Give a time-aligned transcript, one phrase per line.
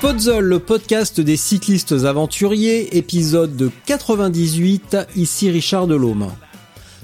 [0.00, 6.32] Spotzol, le podcast des cyclistes aventuriers, épisode 98, ici Richard Delhomme.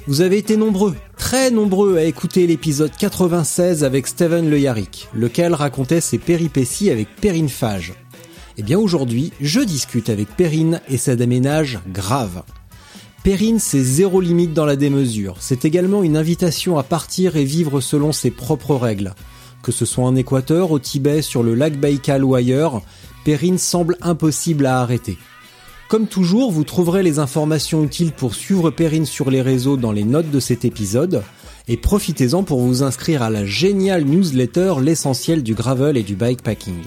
[0.07, 5.53] Vous avez été nombreux, très nombreux à écouter l'épisode 96 avec Steven Le Yarrick, lequel
[5.53, 7.93] racontait ses péripéties avec Perrine Fage.
[8.57, 12.45] Et bien aujourd'hui, je discute avec Perrine et ça déménage grave.
[13.23, 15.37] Perrine, c'est zéro limite dans la démesure.
[15.41, 19.15] C'est également une invitation à partir et vivre selon ses propres règles.
[19.67, 22.83] Que ce soit en Équateur, au Tibet, sur le lac Baïkal ou ailleurs,
[23.25, 25.19] Perrine semble impossible à arrêter.
[25.89, 30.05] Comme toujours, vous trouverez les informations utiles pour suivre Perrine sur les réseaux dans les
[30.05, 31.25] notes de cet épisode,
[31.67, 36.85] et profitez-en pour vous inscrire à la géniale newsletter L'essentiel du gravel et du bikepacking.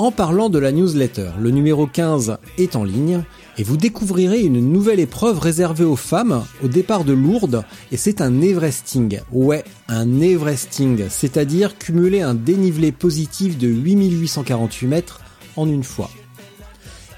[0.00, 3.22] En parlant de la newsletter, le numéro 15 est en ligne
[3.58, 8.22] et vous découvrirez une nouvelle épreuve réservée aux femmes au départ de Lourdes et c'est
[8.22, 9.20] un Everesting.
[9.30, 15.20] Ouais, un Everesting, c'est-à-dire cumuler un dénivelé positif de 8848 mètres
[15.56, 16.08] en une fois.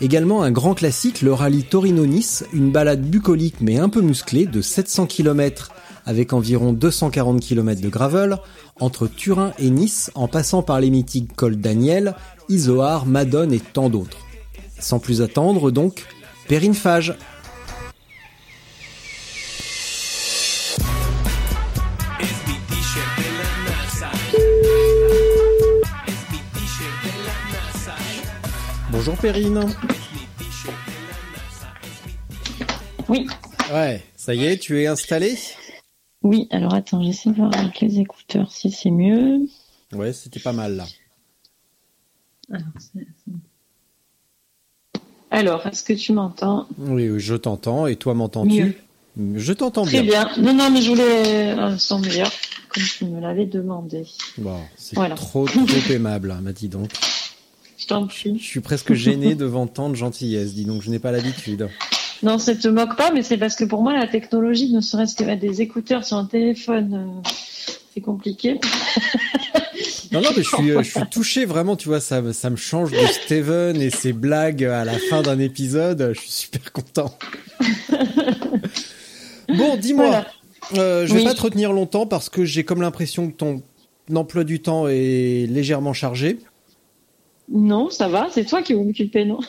[0.01, 4.61] Également un grand classique, le rallye Torino-Nice, une balade bucolique mais un peu musclée de
[4.61, 5.71] 700 km
[6.05, 8.39] avec environ 240 km de gravel,
[8.81, 12.15] entre Turin et Nice en passant par les mythiques cols Daniel,
[12.53, 14.19] Isoar, Madone et tant d'autres.
[14.79, 16.05] Sans plus attendre donc,
[16.49, 17.15] Perrine Fage.
[28.91, 29.67] Bonjour Perrine.
[33.09, 33.27] Oui,
[33.73, 35.39] Ouais, ça y est, tu es installée
[36.25, 36.47] oui.
[36.51, 39.41] Alors attends, j'essaie de voir avec les écouteurs si c'est mieux.
[39.93, 40.87] Ouais, c'était pas mal là.
[45.31, 48.77] Alors, est-ce que tu m'entends Oui, je t'entends et toi m'entends-tu
[49.35, 50.29] Je t'entends Très bien.
[50.37, 50.43] bien.
[50.43, 52.31] Non, non, mais je voulais un son meilleur,
[52.69, 54.05] comme tu me l'avais demandé.
[54.39, 55.15] Bon, c'est Voilà.
[55.15, 56.91] trop trop aimable, hein, m'a dit donc.
[57.79, 61.11] Je t'en Je suis presque gêné devant tant de gentillesse, dis donc, je n'ai pas
[61.13, 61.69] l'habitude.
[62.23, 65.17] Non, ça te moque pas, mais c'est parce que pour moi, la technologie, ne serait-ce
[65.17, 67.29] que mettre des écouteurs sur un téléphone, euh,
[67.95, 68.61] c'est compliqué.
[70.13, 72.51] Non, non, mais je suis, euh, je suis touché vraiment, tu vois, ça, me- ça
[72.51, 76.73] me change de Steven et ses blagues à la fin d'un épisode, je suis super
[76.73, 77.17] content.
[79.49, 80.27] Bon, dis-moi, Voilà.
[80.79, 81.25] euh, je vais Oui.
[81.27, 83.63] pas te retenir longtemps parce que j'ai comme l'impression que ton
[84.15, 86.39] emploi du temps est légèrement chargé.
[87.51, 89.41] Non, ça va, c'est toi qui vas m'occuper, non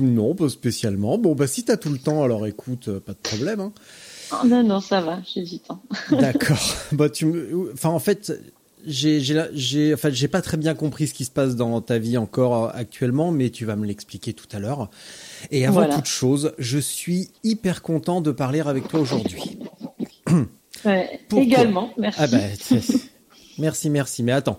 [0.00, 1.16] Non, pas spécialement.
[1.16, 3.60] Bon, bah si t'as tout le temps, alors écoute, euh, pas de problème.
[3.60, 3.72] Hein.
[4.32, 5.82] Oh, Non, non, ça va, j'ai du temps.
[6.10, 6.58] D'accord.
[6.92, 8.32] bah tu me, enfin en fait,
[8.86, 11.80] j'ai, j'ai, la- j'ai, enfin j'ai pas très bien compris ce qui se passe dans
[11.80, 14.90] ta vie encore euh, actuellement, mais tu vas me l'expliquer tout à l'heure.
[15.50, 15.94] Et avant Voilà.
[15.96, 19.58] toute chose, je suis hyper content de parler avec toi aujourd'hui.
[20.84, 22.18] Ouais, également, merci.
[22.22, 22.38] Ah bah,
[23.58, 24.22] merci, merci.
[24.22, 24.58] Mais attends,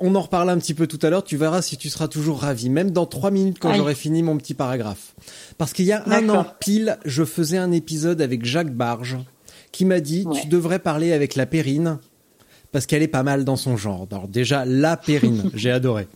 [0.00, 1.22] on en reparle un petit peu tout à l'heure.
[1.24, 3.76] Tu verras si tu seras toujours ravi, même dans trois minutes quand Aïe.
[3.76, 5.14] j'aurai fini mon petit paragraphe.
[5.58, 9.18] Parce qu'il y a un an pile, je faisais un épisode avec Jacques Barge
[9.70, 10.40] qui m'a dit Ouais.
[10.40, 11.98] tu devrais parler avec la Périne
[12.76, 14.06] parce qu'elle est pas mal dans son genre.
[14.10, 16.08] Alors déjà la Périne, j'ai adoré.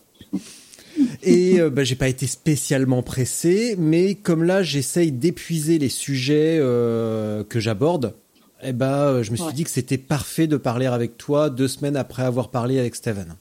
[1.23, 6.59] Et euh, bah, j'ai pas été spécialement pressé, mais comme là j'essaye d'épuiser les sujets
[6.61, 8.13] euh, que j'aborde,
[8.63, 9.55] eh ben euh, je me suis Ouais.
[9.55, 13.37] dit que c'était parfait de parler avec toi deux semaines après avoir parlé avec Steven.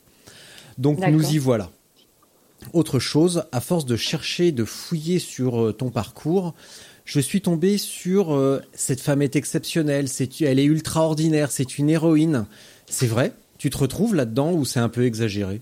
[0.77, 1.71] Donc nous y voilà.
[2.71, 6.53] Autre chose, à force de chercher, de fouiller sur euh, ton parcours,
[7.03, 11.79] je suis tombé sur euh, cette femme est exceptionnelle, c'est elle est ultra ordinaire, c'est
[11.79, 12.45] une héroïne.
[12.89, 13.33] C'est vrai?
[13.57, 15.61] Tu te retrouves là-dedans ou c'est un peu exagéré?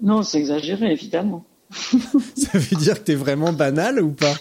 [0.00, 1.44] Non, c'est exagéré, évidemment.
[2.36, 4.34] Ça veut dire que t'es vraiment banal ou pas?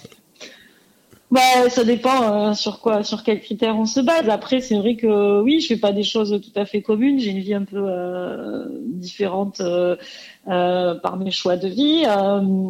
[1.30, 4.30] Bah, ça dépend euh, sur quoi, sur quels critères on se base.
[4.30, 7.20] Après, c'est vrai que oui, je fais pas des choses tout à fait communes.
[7.20, 9.98] J'ai une vie un peu euh, différente euh,
[10.46, 12.06] par mes choix de vie.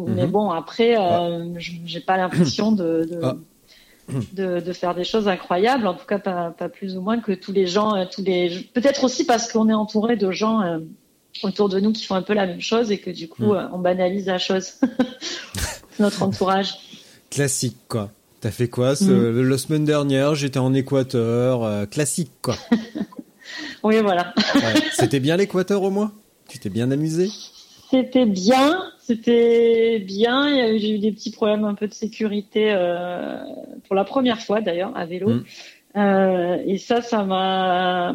[0.08, 0.96] Mais bon, après,
[1.58, 3.36] je- j'ai pas l'impression de, de, Ah.
[4.32, 5.86] De, de faire des choses incroyables.
[5.86, 8.68] En tout cas, pas, pas plus ou moins que tous les gens, euh, tous les.
[8.74, 10.78] Peut-être aussi parce qu'on est entouré de gens euh,
[11.42, 13.56] autour de nous qui font un peu la même chose et que du coup, Mm.
[13.56, 14.74] euh, on banalise la chose.
[15.98, 16.74] Notre entourage.
[17.30, 18.10] Classique, quoi.
[18.40, 19.48] T'as fait quoi ce, Mm.
[19.48, 21.64] la semaine dernière J'étais en Équateur.
[21.64, 22.56] euh, classique, quoi.
[23.82, 24.34] Oui, voilà.
[24.54, 24.74] Ouais.
[24.92, 26.12] C'était bien l'Équateur au moins?
[26.48, 27.30] Tu t'es bien amusé?
[27.90, 30.76] C'était bien, c'était bien.
[30.76, 33.38] J'ai eu des petits problèmes un peu de sécurité euh,
[33.86, 35.30] pour la première fois d'ailleurs à vélo.
[35.30, 35.44] Mm.
[35.96, 38.14] Euh, et ça, ça m'a,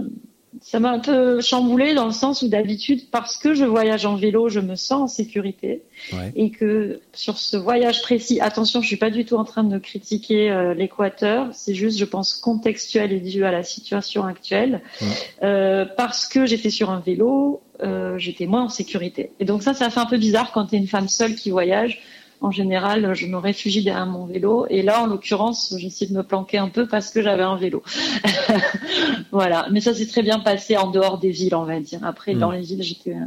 [0.62, 4.16] ça m'a un peu chamboulé dans le sens où d'habitude, parce que je voyage en
[4.16, 6.32] vélo, je me sens en sécurité Ouais.
[6.36, 9.78] et que sur ce voyage précis, attention, je suis pas du tout en train de
[9.78, 15.08] critiquer euh, l'Équateur, c'est juste, je pense, contextuel et dû à la situation actuelle, Ouais.
[15.44, 19.32] Euh, parce que j'étais sur un vélo, euh, j'étais moins en sécurité.
[19.40, 21.50] Et donc ça, ça fait un peu bizarre quand tu es une femme seule qui
[21.52, 22.02] voyage.
[22.44, 24.68] En général, je me réfugie derrière mon vélo.
[24.70, 27.82] Et là, en l'occurrence, j'essaie de me planquer un peu parce que j'avais un vélo.
[29.32, 29.66] voilà.
[29.72, 32.00] Mais ça s'est très bien passé en dehors des villes, on va dire.
[32.04, 32.40] Après, Mm.
[32.40, 33.26] dans les villes, j'étais, euh,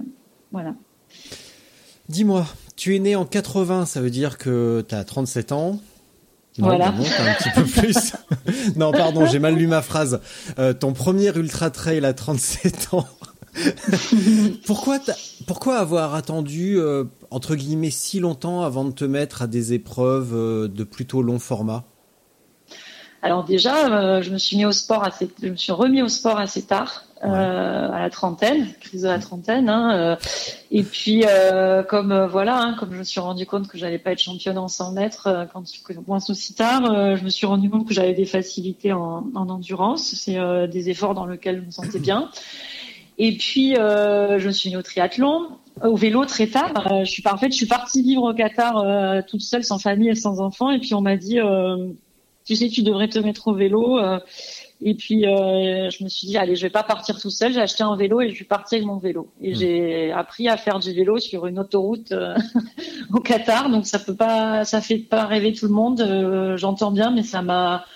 [0.53, 0.75] voilà.
[2.09, 2.47] Dis-moi,
[2.77, 5.81] tu es né en 80, ça veut dire que t'as 37 ans?
[6.59, 6.93] Non, Voilà.
[6.93, 8.13] non, un petit peu plus.
[8.77, 10.21] non, pardon, j'ai mal lu ma phrase.
[10.59, 13.07] Euh, ton premier ultra trail à 37 ans.
[14.67, 14.99] pourquoi,
[15.47, 20.35] pourquoi avoir attendu euh, entre guillemets si longtemps avant de te mettre à des épreuves
[20.35, 21.85] euh, de plutôt long format?
[23.23, 26.09] Alors déjà, euh, je me suis mis au sport assez, je me suis remis au
[26.09, 29.69] sport assez tard, à la trentaine, crise de la trentaine.
[29.69, 30.17] Hein,
[30.71, 31.25] et puis,
[31.89, 34.69] comme voilà, hein, comme je me suis rendu compte que j'allais pas être championne en
[34.69, 38.27] 100 mètres quand tu commences aussi tard, je me suis rendu compte que j'avais des
[38.27, 40.15] facilités en, en endurance.
[40.15, 40.39] C'est
[40.69, 42.31] des efforts dans lesquels je me sentais bien.
[43.19, 45.49] Et puis, euh, je me suis mis au triathlon,
[45.83, 46.93] au vélo très tard.
[46.93, 50.11] Euh, je suis fait, je suis partie vivre au Qatar euh, toute seule, sans famille
[50.11, 50.71] et sans enfants.
[50.71, 51.89] Et puis, on m'a dit, euh,
[52.45, 53.99] tu sais, tu devrais te mettre au vélo.
[53.99, 54.19] euh,
[54.83, 57.55] et puis, euh, je me suis dit, allez, je vais pas partir tout seul.
[57.55, 59.33] J'ai acheté un vélo et je suis partie avec mon vélo.
[59.41, 62.37] Et j'ai appris à faire du vélo sur une autoroute euh,
[63.15, 63.71] au Qatar.
[63.71, 66.03] Donc, ça peut pas, ça fait pas rêver tout le monde.
[66.03, 67.87] euh, J'entends bien, mais ça m'a,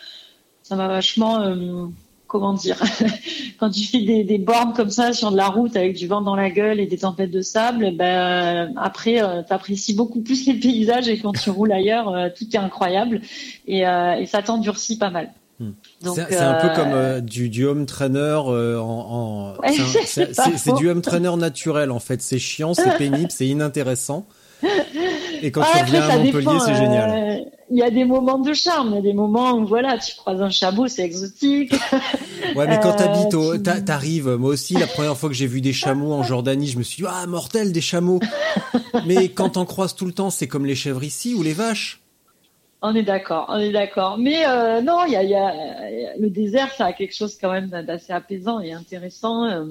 [0.62, 1.84] ça m'a vachement, euh,
[2.30, 2.76] comment dire,
[3.58, 6.22] quand tu fais des, des bornes comme ça sur de la route avec du vent
[6.22, 10.54] dans la gueule et des tempêtes de sable, ben après, euh, t'apprécies beaucoup plus les
[10.54, 13.20] paysages et quand tu roules ailleurs, euh, tout est incroyable
[13.66, 15.30] et, euh, et ça t'endurcit pas mal.
[15.58, 15.72] Hmm.
[16.02, 19.56] C'est un peu euh, comme euh, du, du home trainer euh, en.
[19.56, 19.74] en- Ouais,
[20.06, 22.22] c'est du home trainer naturel en fait.
[22.22, 24.24] C'est chiant, c'est pénible, c'est inintéressant.
[25.42, 27.46] Et quand Ah, tu après, reviens à Montpellier, c'est euh, génial.
[27.70, 30.16] Il y a des moments de charme, il y a des moments où voilà, tu
[30.16, 31.74] croises un chabot, c'est exotique.
[32.56, 35.60] Ouais, mais quand euh, t'habites au, t'arrives, moi aussi, la première fois que j'ai vu
[35.60, 38.18] des chameaux en Jordanie, je me suis dit, ah, mortel, des chameaux.
[39.06, 41.99] mais quand t'en croises tout le temps, c'est comme les chèvres ici ou les vaches.
[42.82, 44.16] On est d'accord, on est d'accord.
[44.16, 47.36] Mais euh, non, il y a, il y a- le désert, ça a quelque chose
[47.38, 49.44] quand même d'assez apaisant et intéressant.
[49.44, 49.66] Euh,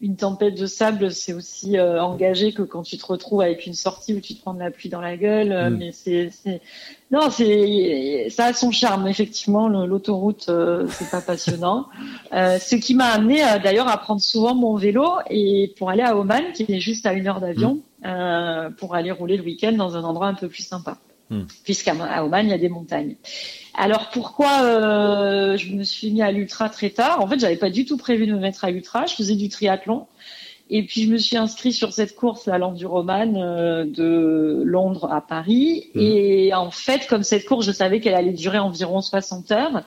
[0.00, 3.74] Une tempête de sable, c'est aussi euh, engagé que quand tu te retrouves avec une
[3.74, 5.70] sortie où tu te prends de la pluie dans la gueule.
[5.70, 5.76] Mm.
[5.76, 6.62] Mais c'est, c'est,
[7.10, 9.08] non, c'est, ça a son charme.
[9.08, 11.88] Effectivement, l'autoroute, euh, c'est pas passionnant.
[12.32, 16.44] Ce qui m'a amené d'ailleurs à prendre souvent mon vélo et pour aller à Oman,
[16.54, 20.04] qui est juste à une heure d'avion, euh, pour aller rouler le week-end dans un
[20.04, 20.96] endroit un peu plus sympa
[21.64, 23.16] puisqu'à à Oman, il y a des montagnes.
[23.74, 27.20] Alors pourquoi euh, je me suis mis à l'ultra très tard?
[27.20, 29.06] En fait, j'avais pas du tout prévu de me mettre à l'ultra.
[29.06, 30.06] Je faisais du triathlon.
[30.70, 35.22] Et puis je me suis inscrite sur cette course, la l'Enduroman euh, de Londres à
[35.22, 35.86] Paris.
[35.94, 39.82] Et en fait, comme cette course, je savais qu'elle allait durer environ 60 heures.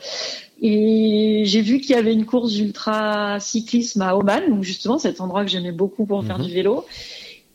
[0.60, 5.22] Et j'ai vu qu'il y avait une course d'ultra cyclisme à Oman, donc justement cet
[5.22, 6.46] endroit que j'aimais beaucoup pour faire Mhm.
[6.46, 6.86] du vélo.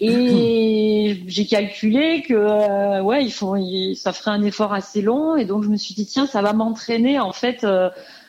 [0.00, 5.37] Et j'ai calculé que euh, ouais, il faut, il- ça ferait un effort assez long,
[5.37, 7.88] et donc je me suis dit tiens, ça va m'entraîner en fait euh,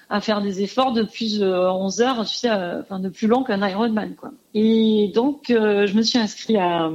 [0.09, 3.27] à faire des efforts de plus de 11 heures, tu sais, euh, enfin de plus
[3.27, 4.31] long qu'un Ironman quoi.
[4.53, 6.89] Et donc euh, je me suis inscrite à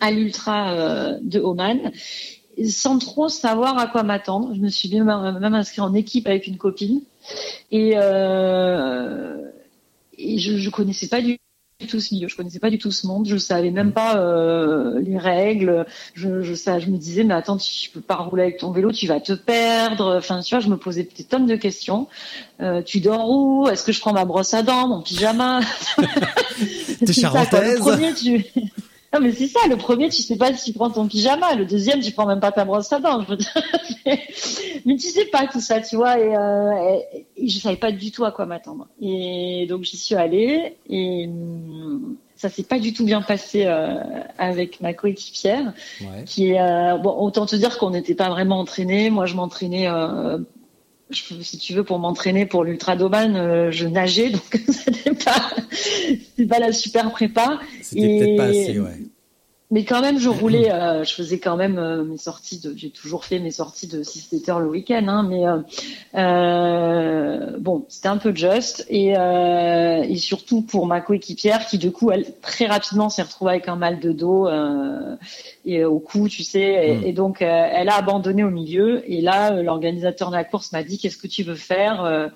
[0.00, 1.92] à l'ultra euh, de Oman
[2.68, 4.54] sans trop savoir à quoi m'attendre.
[4.54, 5.06] Je me suis même,
[5.40, 7.00] même inscrite en équipe avec une copine
[7.72, 9.50] et, euh,
[10.18, 11.38] et je, je connaissais pas du
[11.86, 15.00] tout ce milieu, je connaissais pas du tout ce monde, je savais même pas euh,
[15.00, 15.86] les règles.
[16.14, 18.92] Je, je, ça, je me disais mais attends, tu peux pas rouler avec ton vélo,
[18.92, 20.16] tu vas te perdre.
[20.16, 22.08] Enfin, tu vois, je me posais des tonnes de questions.
[22.60, 23.68] Euh, tu dors où?
[23.68, 25.60] Est-ce que je prends ma brosse à dents, mon pyjama?
[26.98, 28.44] T'es ça, charentaise Le premier, tu...
[29.14, 31.66] Non, mais c'est ça, le premier, tu sais pas si tu prends ton pyjama, le
[31.66, 33.54] deuxième, tu prends même pas ta brosse à dents, je veux dire.
[34.84, 37.92] mais tu sais pas tout ça, tu vois, et, euh, et, et je savais pas
[37.92, 38.88] du tout à quoi m'attendre.
[39.00, 43.94] Et donc, j'y suis allée, et hum, ça s'est pas du tout bien passé euh,
[44.36, 46.24] avec ma coéquipière, Ouais.
[46.26, 49.10] qui est, euh, bon, autant te dire qu'on n'était pas vraiment entraînés.
[49.10, 50.38] Moi, je m'entraînais euh,
[51.14, 55.50] si tu veux, pour m'entraîner pour l'ultradoman, euh, je nageais, donc c'était pas,
[56.48, 57.60] pas la super prépa.
[57.82, 59.00] C'était peut-être pas assez, ouais.
[59.74, 62.90] Mais quand même, je roulais, euh, je faisais quand même euh, mes sorties de, j'ai
[62.90, 65.44] toujours fait mes sorties de 6 heures le week-end, hein, mais
[66.14, 72.12] euh, bon, c'était un peu juste et, et surtout pour ma coéquipière qui du coup,
[72.12, 74.48] elle très rapidement s'est retrouvée avec un mal de dos
[75.64, 77.04] et au cou, tu sais, et, Mm.
[77.04, 79.02] et donc elle a abandonné au milieu.
[79.10, 82.30] Et là, l'organisateur de la course m'a dit qu'est-ce que tu veux faire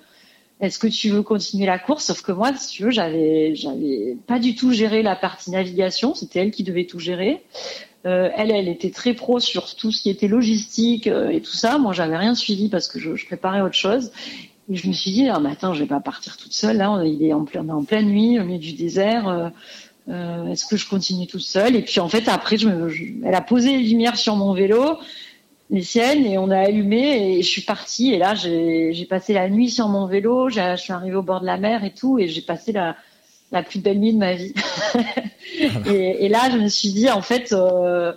[0.59, 2.05] est-ce que tu veux continuer la course?
[2.05, 3.53] Sauf que moi, si tu veux, j'avais,
[4.27, 6.13] pas du tout géré la partie navigation.
[6.15, 7.41] C'était elle qui devait tout gérer.
[8.05, 11.53] Euh, elle, elle était très pro sur tout ce qui était logistique euh, et tout
[11.53, 11.77] ça.
[11.77, 14.11] Moi, j'avais rien suivi parce que je, préparais autre chose.
[14.69, 16.77] Et je me suis dit, mais attends, je vais pas partir toute seule.
[16.77, 19.51] Là, on, il est en, on pleine nuit, au milieu du désert.
[20.09, 21.75] Euh, est-ce que je continue toute seule?
[21.75, 24.97] Et puis en fait, après, elle a posé les lumières sur mon vélo
[25.69, 29.49] les siennes et on a allumé et je suis partie et là j'ai passé la
[29.49, 32.17] nuit sur mon vélo, j'ai- je suis arrivée au bord de la mer et tout
[32.19, 32.95] et j'ai passé la
[33.51, 34.53] la plus belle nuit de ma vie.
[35.87, 38.13] et, et là je me suis dit en fait euh,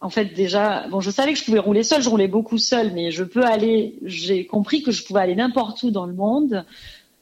[0.00, 2.92] en fait déjà bon je savais que je pouvais rouler seule, je roulais beaucoup seule
[2.92, 6.64] mais je peux aller j'ai compris que je pouvais aller n'importe où dans le monde.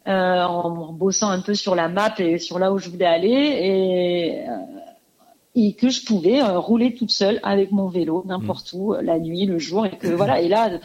[0.09, 3.07] euh, en, en bossant un peu sur la map et sur là où je voulais
[3.07, 4.53] aller et euh,
[5.57, 9.19] et que je pouvais euh, rouler toute seule avec mon vélo n'importe où euh, la
[9.19, 10.79] nuit le jour et que voilà et là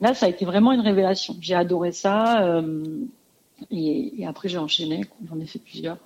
[0.00, 2.84] là ça a été vraiment une révélation j'ai adoré ça euh,
[3.70, 5.96] et, et après j'ai enchaîné j'en ai fait plusieurs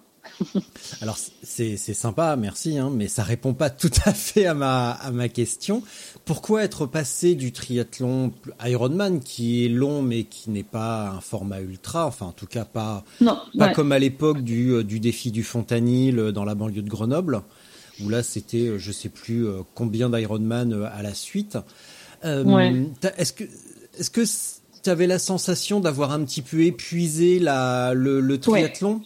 [1.02, 5.12] Alors c'est sympa, merci, hein, mais ça répond pas tout à fait à ma à
[5.12, 5.84] ma question.
[6.24, 8.32] Pourquoi être passé du triathlon
[8.64, 12.64] Ironman qui est long mais qui n'est pas un format ultra, enfin en tout cas
[12.64, 13.72] pas non pas ouais.
[13.72, 17.42] comme à l'époque du du défi du Fontanil dans la banlieue de Grenoble
[18.02, 21.58] où là c'était euh, je sais plus euh, combien d'Ironman euh, à la suite.
[22.24, 22.72] Euh, Ouais.
[23.16, 23.44] Est-ce que
[23.98, 24.22] est-ce que
[24.82, 29.02] tu avais la sensation d'avoir un petit peu épuisé la le, le triathlon?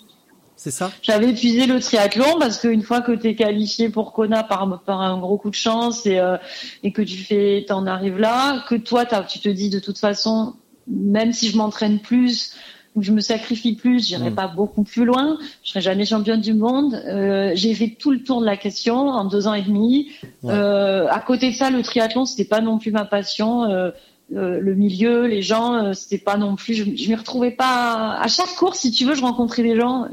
[0.57, 0.93] C'est ça?
[1.01, 5.01] J'avais épuisé le triathlon parce qu'une fois que tu es qualifié pour Kona par, par
[5.01, 6.37] un gros coup de chance et, euh,
[6.83, 10.55] et que tu fais, t'en arrives là, que toi tu te dis de toute façon,
[10.87, 12.53] même si je m'entraîne plus
[12.99, 14.35] que je me sacrifie plus, j'irai Mm.
[14.35, 16.95] pas beaucoup plus loin, je serai jamais championne du monde.
[17.07, 20.09] Euh, j'ai fait tout le tour de la question en deux ans et demi.
[20.43, 20.53] Ouais.
[20.53, 23.65] Euh, à côté de ça, le triathlon c'était pas non plus ma passion.
[23.65, 23.91] Euh,
[24.33, 26.75] le milieu, les gens, c'était pas non plus.
[26.75, 28.13] Je, je m'y retrouvais pas.
[28.21, 30.07] À chaque course, si tu veux, je rencontrais des gens,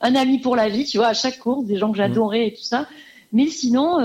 [0.00, 2.52] un ami pour la vie, tu vois, à chaque course, des gens que j'adorais et
[2.54, 2.86] tout ça.
[3.32, 3.98] Mais sinon,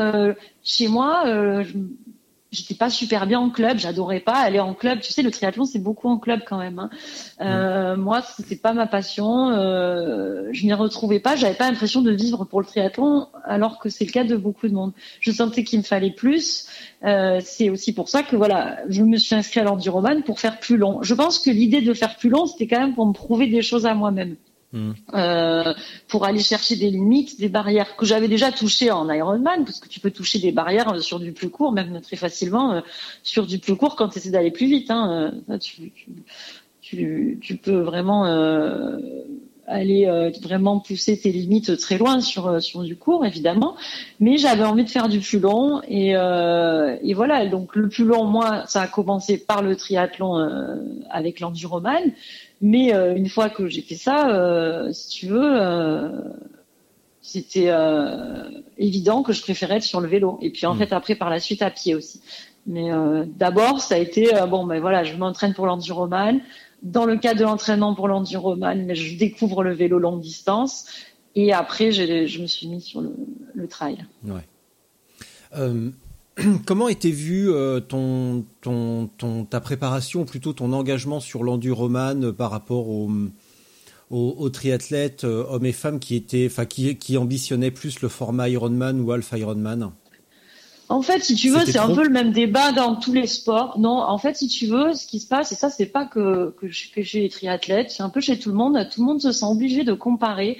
[0.63, 1.21] chez moi,
[1.63, 1.77] je-
[2.51, 3.77] j'étais pas super bien en club.
[3.77, 4.99] J'adorais pas aller en club.
[5.01, 6.79] Tu sais, le triathlon, c'est beaucoup en club quand même.
[6.79, 6.89] Hein.
[7.41, 9.49] Euh, Moi, c'était pas ma passion.
[9.49, 11.35] Euh, je m'y retrouvais pas.
[11.35, 14.67] J'avais pas l'impression de vivre pour le triathlon, alors que c'est le cas de beaucoup
[14.67, 14.93] de monde.
[15.19, 16.67] Je sentais qu'il me fallait plus.
[17.03, 20.59] Euh, c'est aussi pour ça que voilà, je me suis inscrite à l'enduroman pour faire
[20.59, 21.01] plus long.
[21.03, 23.61] Je pense que l'idée de faire plus long, c'était quand même pour me prouver des
[23.61, 24.35] choses à moi-même.
[24.75, 25.73] Euh,
[26.07, 29.87] pour aller chercher des limites, des barrières que j'avais déjà touchées en Ironman, parce que
[29.87, 32.81] tu peux toucher des barrières euh, sur du plus court, même très facilement euh,
[33.23, 34.91] sur du plus court quand tu essaies d'aller plus vite.
[34.91, 35.33] Hein.
[36.81, 38.25] Tu, peux vraiment
[39.69, 43.75] aller euh, vraiment pousser tes limites très loin sur euh, sur du court, évidemment.
[44.19, 47.45] Mais j'avais envie de faire du plus long et, euh, et voilà.
[47.47, 50.75] Donc le plus long, moi, ça a commencé par le triathlon euh,
[51.09, 52.01] avec l'enduroman.
[52.61, 56.11] Mais une fois que j'ai fait ça, si tu veux,
[57.21, 57.71] c'était
[58.77, 60.37] évident que je préférais être sur le vélo.
[60.41, 60.79] Et puis en Mm.
[60.79, 62.19] fait après par la suite à pied aussi.
[62.67, 62.89] Mais
[63.37, 66.41] d'abord ça a été bon ben voilà, je m'entraîne pour l'enduroman.
[66.81, 70.85] Dans le cas de l'entraînement pour l'enduroman, je découvre le vélo longue distance.
[71.35, 74.05] Et après, je me suis mis sur le, trail.
[75.55, 75.89] Euh,
[76.65, 78.45] comment était vu euh, ton,
[79.49, 85.99] ta préparation, plutôt ton engagement sur l'enduroman par rapport aux, triathlètes, euh, hommes et femmes,
[85.99, 89.91] qui, qui ambitionnaient plus le format Ironman ou Half Ironman?
[90.89, 93.77] En fait, si tu veux, c'est un peu le même débat dans tous les sports.
[93.79, 96.53] Non, en fait, si tu veux, ce qui se passe, et ça, c'est pas que,
[96.59, 98.75] que, je- que chez les triathlètes, c'est un peu chez tout le monde.
[98.91, 100.57] Tout le monde se sent obligé de comparer.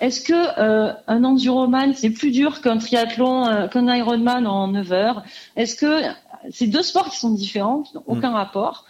[0.00, 4.92] Est-ce que euh, un enduroman c'est plus dur qu'un triathlon, euh, qu'un Ironman en 9
[4.92, 5.22] heures?
[5.56, 6.02] Est-ce que
[6.50, 8.84] c'est deux sports qui sont différents, qui n'ont aucun rapport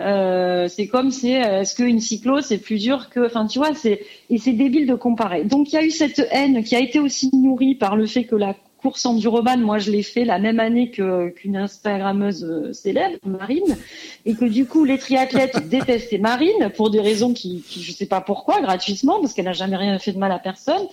[0.00, 3.76] euh, c'est comme c'est euh, est-ce qu'une cyclo c'est plus dur que enfin tu vois
[3.76, 6.80] c'est et c'est débile de comparer donc il y a eu cette haine qui a
[6.80, 10.38] été aussi nourrie par le fait que la course enduromane, moi je l'ai fait la
[10.38, 13.78] même année qu'une Instagrammeuse euh, célèbre, Marine,
[14.26, 18.20] et que du coup les triathlètes détestaient Marine pour des raisons qui, je sais pas
[18.20, 20.86] pourquoi, gratuitement, parce qu'elle n'a jamais rien fait de mal à personne.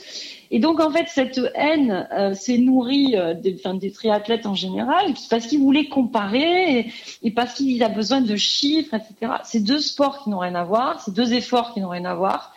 [0.51, 5.47] Et donc en fait cette haine euh, s'est nourrie euh, des triathlètes en général, parce
[5.47, 6.91] qu'ils voulaient comparer et,
[7.23, 9.33] et parce qu'il a besoin de chiffres, etc.
[9.43, 12.15] C'est deux sports qui n'ont rien à voir, c'est deux efforts qui n'ont rien à
[12.15, 12.55] voir.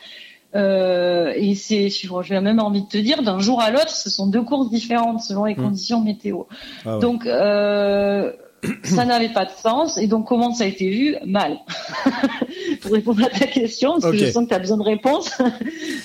[0.55, 4.27] Euh, et c'est, j'ai même envie de te dire, d'un jour à l'autre, ce sont
[4.29, 5.63] deux courses différentes selon les Mm.
[5.63, 6.43] conditions météo.
[6.87, 7.01] Ah ouais.
[7.01, 8.33] Donc, euh,
[8.85, 9.99] ça n'avait pas de sens.
[9.99, 11.17] Et donc, comment ça a été vu?
[11.27, 11.59] Mal.
[12.81, 15.31] pour répondre à ta question, parce que je sens que tu as besoin de réponses.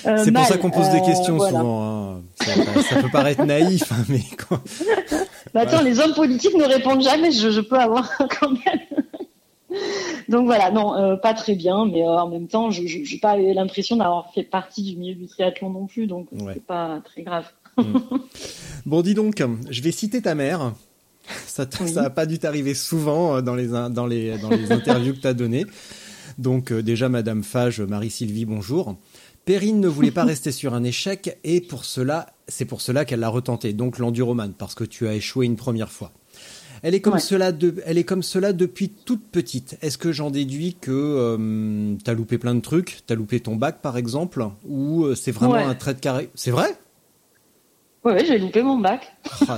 [0.05, 1.59] Euh, C'est pour ça qu'on pose des Euh, questions voilà.
[1.59, 1.83] souvent.
[1.83, 2.21] hein.
[2.35, 4.61] Ça, ça peut paraître naïf, hein, mais quoi.
[5.53, 7.31] Bah, attends, les hommes politiques ne répondent jamais.
[7.31, 8.79] Je, je peux avoir quand même.
[10.29, 13.35] Donc voilà, non, euh, pas très bien, mais euh, en même temps, je n'ai pas
[13.37, 16.53] l'impression d'avoir fait partie du milieu du triathlon non plus, donc Ouais.
[16.53, 17.45] c'est pas très grave.
[18.85, 20.73] Bon, dis donc, je vais citer ta mère.
[21.45, 21.91] Ça, t- Oui.
[21.91, 25.13] ça a pas dû t'arriver souvent euh, dans les, in- dans les, dans les interviews
[25.13, 25.65] que tu as données.
[26.39, 28.95] Donc, euh, déjà, Madame Fage, Marie-Sylvie, bonjour.
[29.45, 33.19] Perrine ne voulait pas rester sur un échec et pour cela, c'est pour cela qu'elle
[33.19, 33.73] l'a retenté.
[33.73, 36.11] Donc, l'enduromane, parce que tu as échoué une première fois.
[36.83, 37.19] Elle est comme Ouais.
[37.19, 39.77] cela de, elle est comme cela depuis toute petite.
[39.81, 43.81] Est-ce que j'en déduis que euh, t'as loupé plein de trucs, t'as loupé ton bac
[43.81, 45.63] par exemple, ou euh, c'est vraiment Ouais.
[45.63, 46.77] un trait de carré C'est vrai?
[48.05, 49.13] Ouais, j'ai loupé mon bac.
[49.47, 49.57] ah.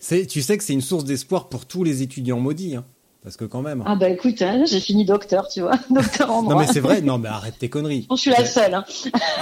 [0.00, 2.84] C'est- tu sais que c'est une source d'espoir pour tous les étudiants maudits, hein.
[3.22, 3.82] parce que quand même.
[3.86, 6.62] Ah bah écoute, hein, j'ai fini docteur, tu vois, docteur en non droit.
[6.62, 8.06] mais c'est vrai, non mais arrête tes conneries.
[8.10, 8.72] Je suis la seule.
[8.72, 8.84] Hein.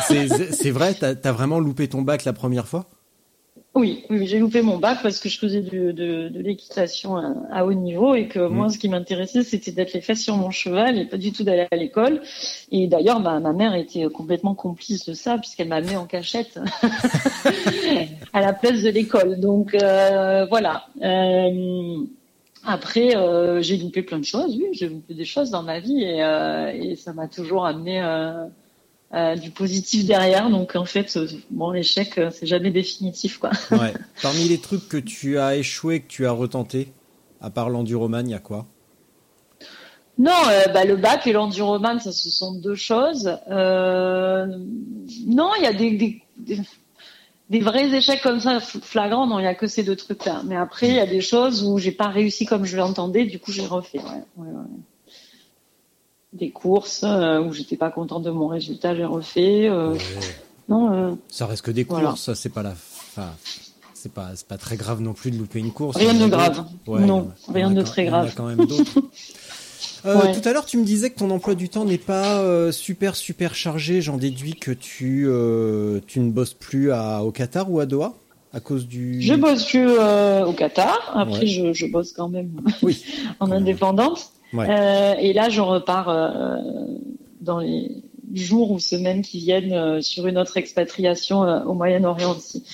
[0.09, 2.87] C'est c'est vrai, t'as as vraiment loupé ton bac la première fois?
[3.79, 7.65] Oui, oui, j'ai loupé mon bac parce que je faisais de, de l'équitation à, à
[7.65, 8.53] haut niveau et que Mm.
[8.53, 11.45] moi, ce qui m'intéressait, c'était d'être les fesses sur mon cheval et pas du tout
[11.45, 12.21] d'aller à l'école.
[12.73, 16.59] Et d'ailleurs, ma, ma mère était complètement complice de ça puisqu'elle m'a mis en cachette
[18.33, 19.39] à la place de l'école.
[19.39, 20.87] Donc euh, voilà.
[21.03, 21.99] Euh,
[22.65, 24.57] après, euh, j'ai loupé plein de choses.
[24.57, 26.19] Oui, j'ai loupé des choses dans ma vie et,
[26.83, 28.01] et ça m'a toujours amené.
[29.15, 30.51] Euh, du positif derrière.
[30.51, 33.51] Donc en fait, euh, bon, l'échec, euh, c'est jamais définitif, quoi.
[33.71, 33.95] Ouais.
[34.23, 36.93] Parmi les trucs que tu as échoué, que tu as retenté,
[37.41, 38.67] à part l'enduromane, il y a quoi?
[40.19, 43.31] Non, euh, bah, le bac et l'enduromane, ça, ce sont deux choses.
[43.51, 44.47] Euh,
[45.27, 46.61] non, il y a des, des, des,
[47.51, 49.29] des vrais échecs comme ça, fl- flagrants.
[49.29, 50.43] Non, il y a que ces deux trucs-là.
[50.45, 53.27] Mais après, il y a des choses où j'ai pas réussi comme je l'entendais.
[53.27, 53.99] Du coup, j'ai refait.
[53.99, 54.05] Ouais,
[54.39, 54.65] ouais, ouais.
[56.33, 59.67] Des courses euh, où j'étais pas contente de mon résultat, j'ai refait.
[59.69, 59.97] euh,
[60.69, 62.37] Non, euh, Ça reste que des courses, Voilà.
[62.37, 62.71] c'est pas la.
[62.73, 63.29] Enfin,
[63.95, 65.97] c'est pas, c'est pas très grave non plus de louper une course.
[65.97, 66.65] Rien de grave.
[66.87, 68.35] Non, rien de très il y en a grave.
[68.37, 69.01] quand même d'autres.
[70.07, 70.33] Euh, Ouais.
[70.41, 73.17] Tout à l'heure, tu me disais que ton emploi du temps n'est pas euh, super
[73.17, 74.01] super chargé.
[74.01, 78.15] J'en déduis que tu euh, tu ne bosses plus à, au Qatar ou à Doha
[78.53, 79.21] à cause du.
[79.21, 80.97] je bosse plus au Qatar.
[81.17, 81.47] Après, Ouais.
[81.49, 83.05] je, je bosse quand même Oui.
[83.41, 84.31] en indépendante.
[84.53, 84.67] Ouais.
[84.69, 86.57] Euh, et là, je repars euh,
[87.41, 88.03] dans les
[88.35, 92.65] jours ou semaines qui viennent euh, sur une autre expatriation euh, au Moyen-Orient aussi.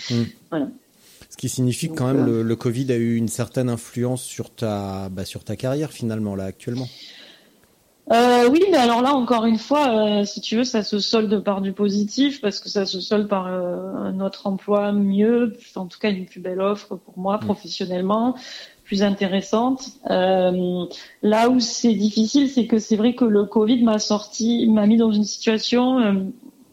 [0.51, 4.23] Ce qui signifie que quand même euh, le, le Covid a eu une certaine influence
[4.23, 6.87] sur ta bah, sur ta carrière finalement là actuellement.
[8.13, 11.43] Euh, oui, mais alors là, encore une fois, euh, si tu veux, ça se solde
[11.43, 15.87] par du positif parce que ça se solde par euh, un autre emploi mieux, en
[15.87, 18.37] tout cas une plus belle offre pour moi professionnellement,
[18.85, 19.89] plus intéressante.
[20.11, 20.85] Euh,
[21.23, 24.97] là où c'est difficile, c'est que c'est vrai que le Covid m'a sorti, m'a mis
[24.97, 26.13] dans une situation euh,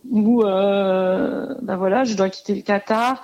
[0.10, 3.24] où, euh, ben voilà, je dois quitter le Qatar.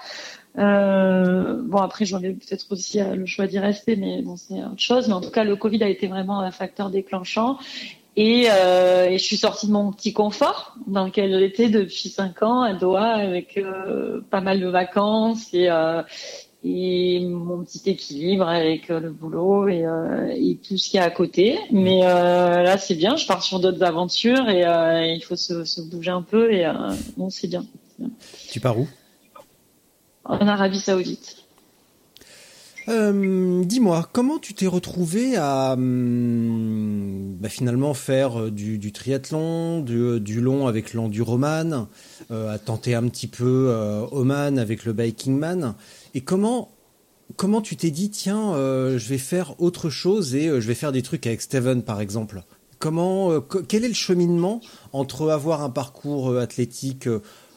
[0.55, 5.07] Bon après j'en ai peut-être aussi le choix d'y rester, mais bon c'est autre chose.
[5.07, 7.59] Mais en tout cas le Covid a été vraiment un facteur déclenchant.
[8.15, 12.73] Et, je suis sortie de mon petit confort dans lequel j'étais depuis cinq ans à
[12.73, 13.63] Doha avec
[14.31, 15.69] pas mal de vacances et,
[16.63, 21.01] et mon petit équilibre avec euh, le boulot et, euh, et tout ce qu'il y
[21.01, 21.59] a à côté.
[21.71, 25.63] Mais euh, là c'est bien, je pars sur d'autres aventures et euh, il faut se,
[25.65, 26.73] se bouger un peu et euh,
[27.15, 27.65] bon c'est bien.
[28.49, 28.87] Tu pars où?
[30.25, 31.37] En Arabie Saoudite.
[32.89, 40.21] Euh, Dis-moi, comment tu t'es retrouvé à hum, bah, finalement faire du, du triathlon, du,
[40.21, 41.87] du long avec l'enduroman,
[42.31, 45.75] euh, à tenter un petit peu euh, Oman avec le biking man,
[46.13, 46.71] et comment
[47.35, 50.75] comment tu t'es dit tiens euh, je vais faire autre chose et euh, je vais
[50.75, 52.43] faire des trucs avec Steven par exemple?
[52.79, 54.61] Comment euh, quel est le cheminement
[54.93, 57.09] entre avoir un parcours athlétique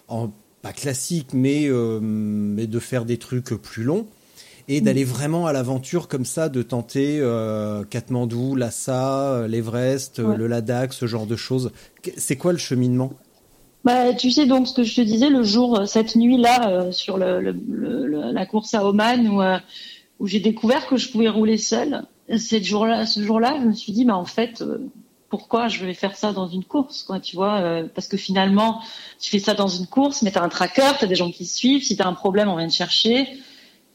[0.09, 0.33] en
[0.63, 1.69] pas classique mais
[2.03, 4.07] mais de faire des trucs plus longs
[4.69, 7.21] et d'aller vraiment à l'aventure comme ça, de tenter
[7.89, 10.37] Katmandou, Lhasa, l'Everest, Ouais.
[10.37, 11.73] le Ladakh, ce genre de choses?
[12.17, 13.13] C'est quoi le cheminement?
[13.85, 17.41] Bah, tu sais donc ce que je te disais le jour, cette nuit-là, sur le,
[17.41, 19.43] le, la course à Oman, où,
[20.19, 22.03] où j'ai découvert que je pouvais rouler seule.
[22.29, 24.63] Jour-là, ce jour-là, je me suis dit, bah en fait,
[25.31, 28.83] pourquoi je vais faire ça dans une course, quoi, tu vois euh, Parce que finalement,
[29.21, 31.47] tu fais ça dans une course, mais tu as un tracker, tu des gens qui
[31.47, 31.85] suivent.
[31.85, 33.39] Si tu as un problème, on vient te chercher.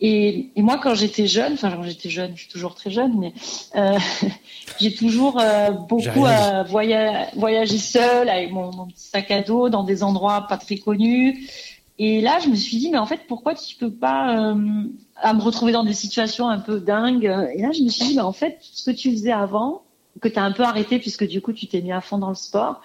[0.02, 3.18] Et, et moi, quand j'étais jeune, enfin, quand j'étais jeune, je suis toujours très jeune,
[3.18, 3.34] mais
[3.76, 3.98] euh,
[4.80, 9.70] j'ai toujours euh, beaucoup euh, voyagé, voyagé seule avec mon, mon, petit sac à dos
[9.70, 11.50] dans des endroits pas très connus.
[11.98, 14.84] Et là, je me suis dit, mais en fait, pourquoi tu peux pas euh,
[15.16, 17.34] à me retrouver dans des situations un peu dingues?
[17.56, 19.84] Et là, je me suis dit, mais en fait, ce que tu faisais avant,
[20.22, 22.30] que tu as un peu arrêté puisque du coup tu t'es mis à fond dans
[22.30, 22.82] le sport,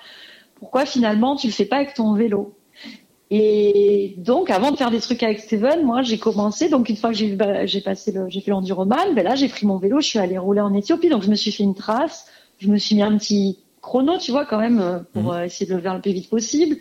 [0.56, 2.54] pourquoi finalement tu le fais pas avec ton vélo?
[3.32, 7.10] Et donc avant de faire des trucs avec Steven, moi j'ai commencé donc une fois
[7.10, 10.06] que j'ai j'ai passé le j'ai fait l'enduroman, ben là j'ai pris mon vélo, je
[10.06, 12.26] suis allée rouler en Éthiopie donc je me suis fait une trace,
[12.58, 15.30] je me suis mis un petit chrono, tu vois quand même euh, pour mmh.
[15.30, 16.76] euh, essayer de le faire le plus vite possible.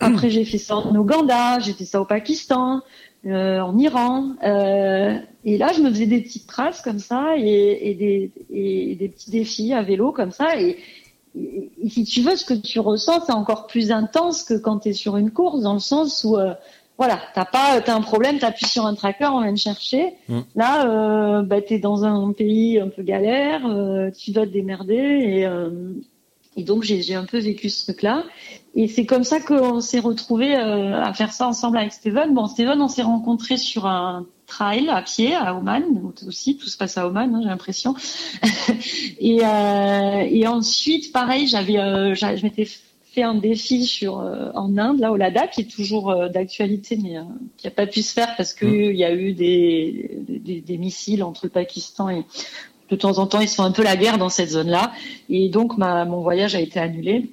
[0.00, 2.80] Après j'ai fait ça en Ouganda, j'ai fait ça au Pakistan,
[3.24, 4.34] euh, en Iran.
[4.42, 8.96] Euh, et là, je me faisais des petites traces comme ça et, et, des, et
[8.96, 10.60] des petits défis à vélo comme ça.
[10.60, 10.78] Et,
[11.88, 14.92] si tu veux, ce que tu ressens, c'est encore plus intense que quand tu es
[14.92, 16.54] sur une course, dans le sens où, euh,
[16.98, 20.14] voilà, t'as pas, t'as un problème, t'appuies sur un tracker, on vient te chercher.
[20.28, 20.40] Mm.
[20.56, 24.94] Là, euh, bah, t'es dans un pays un peu galère, euh, tu dois te démerder
[24.94, 25.46] et
[26.54, 28.24] et donc j'ai un peu vécu ce truc-là.
[28.74, 32.32] Et c'est comme ça qu'on s'est retrouvé euh, à faire ça ensemble avec Steven.
[32.32, 36.56] Bon, Steven, on s'est rencontrés sur un trail à pied à Oman aussi.
[36.56, 37.94] Tout se passe à Oman, hein, j'ai l'impression.
[39.18, 42.68] et, euh, et ensuite, pareil, j'avais, euh, je m'étais
[43.12, 47.16] fait un défi sur euh, en Inde, là au Ladakh, qui est toujours d'actualité, mais
[47.58, 48.94] qui n'a pas pu se faire parce qu'il mmh.
[48.94, 52.24] y a eu des, des, des, missiles entre le Pakistan et
[52.90, 54.92] de temps en temps, ils font un peu la guerre dans cette zone-là.
[55.30, 57.30] Et donc, ma, mon voyage a été annulé.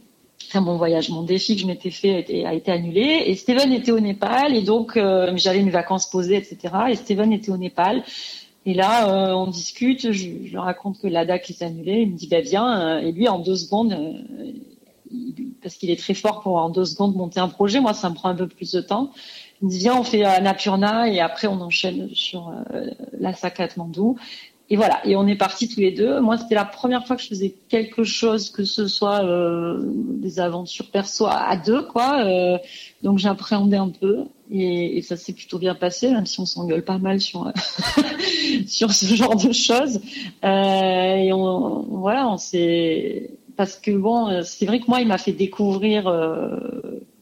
[0.49, 3.21] Enfin, mon voyage, mon défi que je m'étais fait a été, annulé.
[3.27, 4.55] Et Steven était au Népal.
[4.55, 6.73] Et donc, euh, j'avais une vacances posées, etc.
[6.89, 8.03] Et Steven était au Népal.
[8.65, 10.11] Et là, euh, on discute.
[10.11, 12.01] Je, raconte que l'ADAC est annulé.
[12.01, 12.81] Il me dit, bah, viens.
[12.81, 13.95] Euh, et lui, en deux secondes,
[15.61, 17.79] parce qu'il est très fort pour en deux secondes monter un projet.
[17.79, 19.11] Moi, ça me prend un peu plus de temps.
[19.61, 22.51] Il me dit, viens, on fait Napurna et après, on enchaîne sur
[23.19, 24.17] la Sac Mandou
[24.71, 26.19] et voilà, et on est partis tous les deux.
[26.19, 30.39] Moi, c'était la première fois que je faisais quelque chose, que ce soit euh, des
[30.39, 32.23] aventures perso à deux, quoi.
[32.23, 32.57] Euh,
[33.01, 36.99] donc j'appréhendais un peu, et, ça s'est plutôt bien passé, même si on s'engueule pas
[36.99, 37.51] mal sur
[38.67, 40.01] sur ce genre de choses.
[40.43, 45.17] Euh, et on, voilà, on s'est parce que bon, c'est vrai que moi, il m'a
[45.17, 46.57] fait découvrir euh,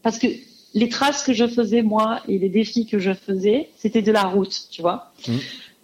[0.02, 0.28] parce que
[0.74, 4.24] les traces que je faisais moi et les défis que je faisais, c'était de la
[4.24, 5.12] route, tu vois.
[5.26, 5.32] Mmh.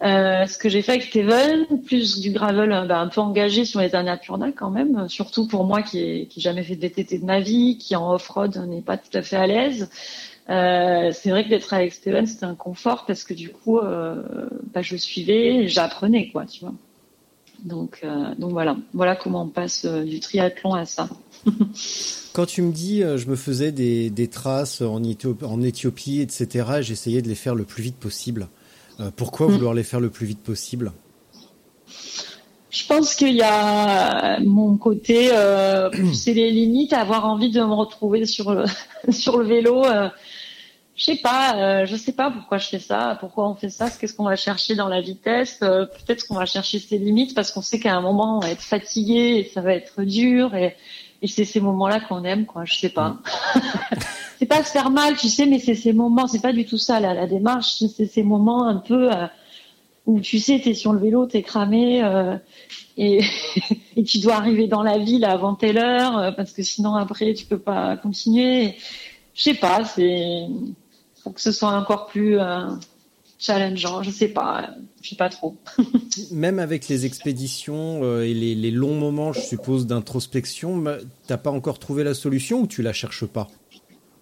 [0.02, 3.64] Euh, ce que j'ai fait avec Steven, plus du gravel euh, bah, un peu engagé
[3.64, 7.24] sur les Annapurna quand même, surtout pour moi qui n'ai jamais fait de VTT de
[7.24, 9.88] ma vie, qui en off-road n'est pas tout à fait à l'aise.
[10.50, 14.22] Euh, c'est vrai que d'être avec Steven, c'était un confort parce que du coup, euh,
[14.74, 16.74] bah, je suivais, j'apprenais quoi, tu vois.
[17.64, 21.09] Donc, euh, voilà, voilà comment on passe euh, du triathlon à ça.
[22.35, 25.02] Quand tu me dis, je me faisais des, traces en
[25.62, 28.48] Éthiopie, etc., j'essayais de les faire le plus vite possible.
[29.00, 30.92] Euh, pourquoi vouloir les faire le plus vite possible?
[32.74, 37.72] Je pense qu'il y a mon côté euh, c'est les limites, avoir envie de me
[37.72, 38.64] retrouver sur le
[39.11, 39.85] sur le vélo.
[39.85, 40.09] Euh,
[40.96, 43.90] je sais pas, euh, je sais pas pourquoi je fais ça, pourquoi on fait ça,
[43.90, 45.59] qu'est-ce qu'on va chercher dans la vitesse.
[45.59, 48.62] Peut-être qu'on va chercher ses limites parce qu'on sait qu'à un moment on va être
[48.62, 50.76] fatigué et ça va être dur et,
[51.22, 52.64] et c'est ces moments-là qu'on aime, quoi.
[52.64, 53.11] Je sais pas.
[53.11, 53.61] Mm.
[54.38, 56.79] c'est pas se faire mal, tu sais, mais c'est ces moments, c'est pas du tout
[56.79, 59.27] ça la, la démarche, c'est ces moments un peu euh,
[60.07, 62.37] où tu sais, t'es sur le vélo, t'es cramé euh,
[62.96, 63.20] et,
[63.96, 67.33] et tu dois arriver dans la ville avant telle heure euh, parce que sinon après
[67.35, 68.77] tu peux pas continuer.
[69.35, 70.46] Je sais pas, c'est
[71.22, 72.66] faut que ce soit encore plus euh,
[73.44, 74.70] challengeant, je sais pas,
[75.02, 75.57] je sais pas trop.
[76.30, 80.83] Même avec les expéditions euh, et les, les, longs moments, je suppose, d'introspection,
[81.26, 83.48] t'as pas encore trouvé la solution ou tu la cherches pas?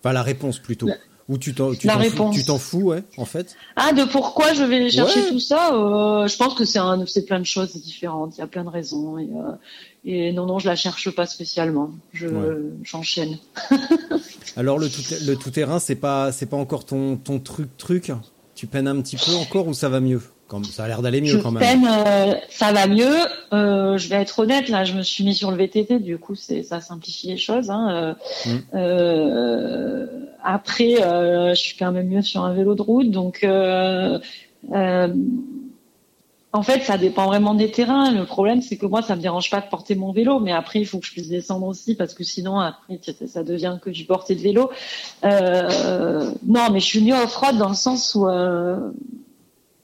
[0.00, 0.88] Enfin, la réponse plutôt.
[1.28, 3.56] Ou tu t'en tu t'en fous, ouais, en fait?
[3.76, 5.28] Ah, de pourquoi je vais chercher ouais.
[5.28, 8.36] tout ça euh, Je pense que c'est un, c'est plein de choses différentes.
[8.36, 9.18] Il y a plein de raisons.
[9.18, 9.52] Et, euh,
[10.04, 11.92] et non, non, je la cherche pas spécialement.
[12.12, 12.56] Je ouais.
[12.82, 13.38] j'enchaîne.
[14.56, 18.10] Alors le tout, le tout terrain, c'est pas, c'est pas encore ton, ton truc, truc?
[18.62, 20.20] Tu peines un petit peu encore ou ça va mieux
[20.70, 21.62] ça a l'air d'aller mieux je quand même.
[21.62, 23.16] Peine, euh, ça va mieux.
[23.52, 26.36] Euh, je vais être honnête, là, je me suis mis sur le VTT, du coup,
[26.36, 27.70] c'est ça simplifie les choses.
[27.70, 28.14] Hein.
[28.46, 28.50] Mmh.
[28.74, 30.06] Euh,
[30.44, 33.40] après, euh, je suis quand même mieux sur un vélo de route, donc
[36.54, 38.10] En fait, ça dépend vraiment des terrains.
[38.12, 40.80] Le problème, c'est que moi, ça me dérange pas de porter mon vélo, mais après,
[40.80, 44.04] il faut que je puisse descendre aussi, parce que sinon, après, ça devient que du
[44.04, 44.70] porter de vélo.
[45.24, 48.90] Euh, non, mais je suis mieux off-road dans le sens où euh,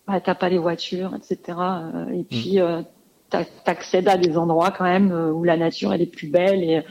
[0.06, 1.58] bah, t'as pas les voitures, etc.
[1.58, 2.82] Euh, et puis, euh,
[3.30, 6.62] t'accèdes à des endroits quand même euh, où la nature elle est plus belle.
[6.62, 6.82] Et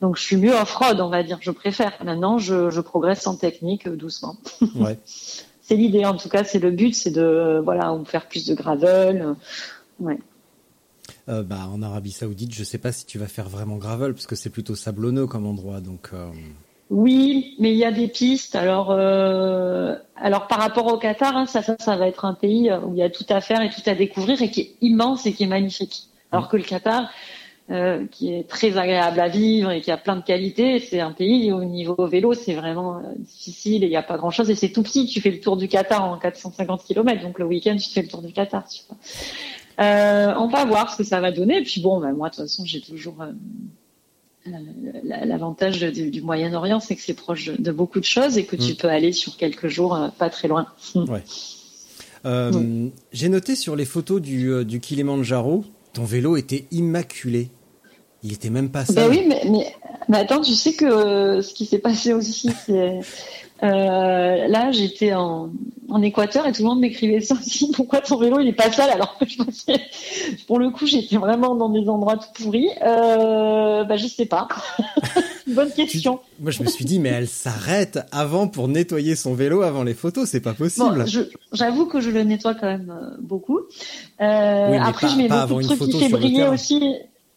[0.00, 1.38] donc, je suis mieux off-road, on va dire.
[1.40, 1.92] Je préfère.
[2.04, 4.36] Maintenant, je, je progresse en technique euh, doucement.
[4.76, 4.98] Ouais.
[5.70, 9.36] c'est l'idée en tout cas, c'est le but, c'est de voilà, faire plus de gravel.
[10.00, 10.18] Ouais.
[11.28, 14.26] Euh, bah, en Arabie Saoudite, je sais pas si tu vas faire vraiment gravel parce
[14.26, 15.80] que c'est plutôt sablonneux comme endroit.
[15.80, 16.28] Donc, euh,
[16.90, 18.56] Oui, mais il y a des pistes.
[18.56, 22.68] Alors, euh, alors par rapport au Qatar, hein, ça, ça, ça va être un pays
[22.84, 25.24] où il y a tout à faire et tout à découvrir et qui est immense
[25.26, 26.08] et qui est magnifique.
[26.32, 27.10] Alors que le Qatar,
[27.70, 31.12] euh, qui est très agréable à vivre et qui a plein de qualités, c'est un
[31.12, 34.50] pays où au niveau vélo, c'est vraiment euh, difficile et il n'y a pas grand-chose
[34.50, 35.06] et c'est tout petit.
[35.06, 38.08] Tu fais le tour du Qatar en 450 km, donc le week-end, tu fais le
[38.08, 38.66] tour du Qatar.
[38.68, 38.98] Tu vois.
[39.84, 41.58] Euh, on va voir ce que ça va donner.
[41.58, 43.16] Et puis bon, bah, moi, de toute façon, j'ai toujours
[45.04, 48.44] la- l'avantage du, du Moyen-Orient, c'est que c'est proche de, de beaucoup de choses et
[48.44, 50.66] que tu peux aller sur quelques jours pas très loin.
[50.94, 51.22] ouais.
[52.26, 57.48] Euh, J'ai noté sur les photos du, du Kilimanjaro, ton vélo était immaculé.
[58.22, 59.10] Il était même pas Ben sale.
[59.10, 59.74] oui, mais, mais,
[60.08, 63.00] mais attends, tu sais que euh, ce qui s'est passé aussi, c'est
[63.62, 65.50] euh, là, j'étais en,
[65.90, 67.70] en Équateur et tout le monde m'écrivait ça aussi.
[67.72, 69.80] Pourquoi ton vélo il est pas sale alors que je pensais,
[70.46, 72.68] pour le coup, j'étais vraiment dans des endroits tout pourris.
[72.82, 74.48] Euh, bah, je sais pas.
[75.46, 76.20] Bonne Tu- question.
[76.40, 79.94] Moi, je me suis dit, mais elle s'arrête avant pour nettoyer son vélo avant les
[79.94, 80.28] photos.
[80.28, 81.04] C'est pas possible.
[81.04, 83.58] Bon, j'avoue que je le nettoie quand même euh, beaucoup.
[84.20, 86.80] Euh, Oui, après, pas- je mets beaucoup de trucs qui fait briller aussi.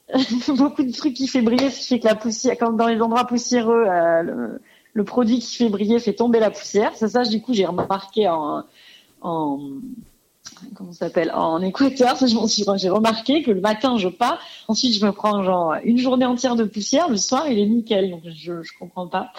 [0.50, 3.02] beaucoup de trucs qui fait briller, ce qui fait que la poussière, comme dans les
[3.02, 4.62] endroits poussiéreux, euh, le,
[4.94, 6.92] le produit qui fait briller fait tomber la poussière.
[6.96, 8.63] C'est ça, du coup, j'ai remarqué en,
[9.22, 9.60] en
[10.76, 14.39] comment ça s'appelle en Équateur, je m'en suis- j'ai remarqué que le matin je pars,
[14.67, 18.12] ensuite je me prends genre une journée entière de poussière, le soir il est nickel,
[18.12, 19.32] donc je je comprends pas.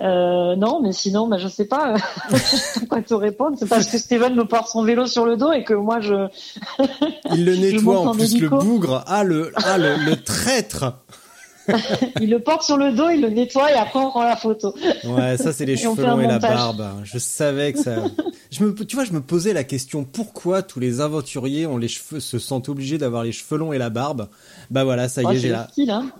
[0.00, 1.94] Euh, non, mais sinon, bah, je sais pas,
[2.30, 3.56] pas quoi te répondre.
[3.58, 6.28] C'est parce que Steven me porte son vélo sur le dos et que moi je
[7.34, 9.04] Il le nettoie en en plus le bougre.
[9.06, 10.94] Ah le, ah le, le traître.
[12.20, 14.74] il le porte sur le dos, il le nettoie et après on prend la photo.
[15.04, 16.84] Ouais, ça c'est les cheveux longs et la barbe.
[17.04, 18.04] Je savais que ça.
[18.50, 21.86] Je me, tu vois, je me posais la question pourquoi tous les aventuriers ont les
[21.86, 24.28] cheveux, se sentent obligés d'avoir les cheveux longs et la barbe?
[24.70, 25.68] Bah voilà, ça y Oh, est, j'ai la.
[25.68, 26.10] style, hein.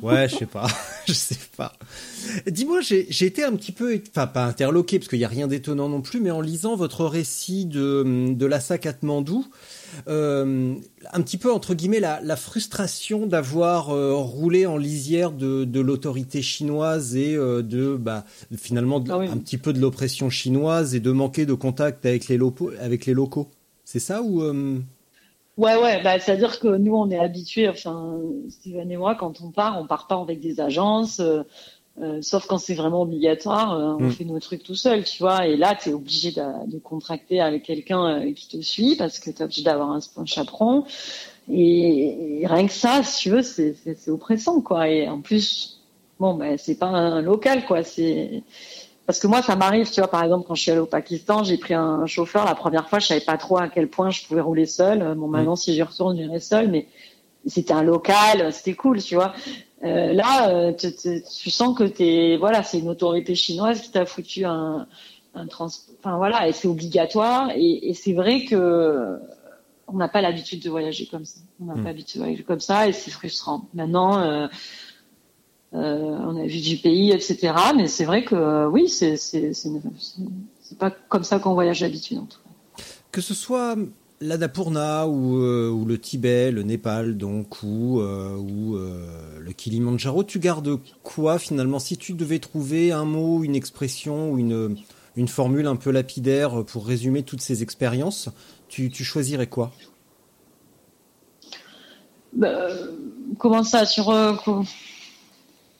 [0.00, 0.68] Ouais, je sais pas,
[1.06, 1.74] je sais pas.
[2.46, 5.90] Dis-moi, j'ai été un petit peu, enfin pas interloqué parce qu'il y a rien d'étonnant
[5.90, 9.44] non plus, mais en lisant votre récit de de l'Assa Katmandou,
[10.08, 10.74] euh,
[11.12, 15.80] un petit peu entre guillemets la, la frustration d'avoir euh, roulé en lisière de, de
[15.80, 18.24] l'autorité chinoise et euh, de bah
[18.56, 19.28] finalement de- Ah oui.
[19.28, 23.06] un petit peu de l'oppression chinoise et de manquer de contact avec les locaux, avec
[23.06, 23.48] les locaux.
[23.84, 24.42] C'est ça ou
[25.56, 28.18] Ouais, ouais, bah, c'est-à-dire que nous, on est habitués, enfin,
[28.50, 31.22] Steven et moi, quand on part, on part pas avec des agences,
[32.02, 34.10] euh, sauf quand c'est vraiment obligatoire, euh, on Mm.
[34.10, 37.40] fait nos trucs tout seul, tu vois, et là, tu es obligé de, de contracter
[37.40, 40.84] avec quelqu'un euh, qui te suit, parce que tu es obligé d'avoir un, un chaperon,
[41.50, 43.74] et, et rien que ça, si tu veux, c'est
[44.08, 45.80] oppressant, quoi, et en plus,
[46.20, 48.42] bon, bah, c'est pas un local, quoi, c'est...
[49.06, 51.44] Parce que moi, ça m'arrive, tu vois, par exemple, quand je suis allée au Pakistan,
[51.44, 52.44] j'ai pris un chauffeur.
[52.44, 55.14] La première fois, je savais pas trop à quel point je pouvais rouler seul.
[55.16, 56.88] Bon, maintenant, si j'y retourne, j'irai seul, mais
[57.46, 59.32] c'était un local, c'était cool, tu vois.
[59.84, 64.44] Euh, là, euh, tu- sens que t'es, voilà, c'est une autorité chinoise qui t'a foutu
[64.44, 64.86] un,
[65.34, 67.50] un trans, enfin voilà, et c'est obligatoire.
[67.54, 69.18] Et, et c'est vrai que
[69.88, 71.40] on n'a pas l'habitude de voyager comme ça.
[71.60, 71.82] On n'a Mm.
[71.82, 73.68] pas l'habitude de voyager comme ça, et c'est frustrant.
[73.74, 74.18] Maintenant.
[74.20, 74.46] Euh,
[75.74, 77.52] euh, on a vu du pays, etc.
[77.76, 79.52] Mais c'est vrai que euh, oui, c'est- c'est
[80.78, 82.18] pas comme ça qu'on voyage d'habitude.
[82.18, 82.82] En tout cas.
[83.12, 83.76] que ce soit
[84.20, 90.38] l'Annapurna ou, euh, ou le Tibet, le Népal donc ou euh, euh, le Kilimandjaro, tu
[90.38, 95.76] gardes quoi finalement si tu devais trouver un mot, une expression ou une formule un
[95.76, 98.28] peu lapidaire pour résumer toutes ces expériences,
[98.68, 99.72] tu, tu choisirais quoi?
[102.32, 102.68] Bah,
[103.38, 104.12] comment ça sur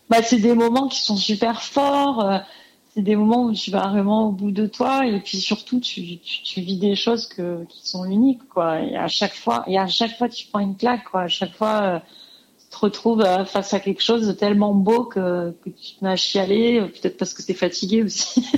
[0.08, 2.42] bah, c'est des moments qui sont super forts.
[2.96, 6.16] C'est des moments où tu vas vraiment au bout de toi et puis surtout tu,
[6.18, 8.80] tu, tu vis des choses que, qui sont uniques quoi.
[8.80, 11.22] Et à chaque fois, et à chaque fois tu prends une claque quoi.
[11.22, 11.98] À chaque fois euh,
[12.58, 16.04] tu te retrouves euh, face à quelque chose de tellement beau que, que tu te
[16.04, 18.46] mets à chialer, euh, peut-être parce que t'es fatigué aussi.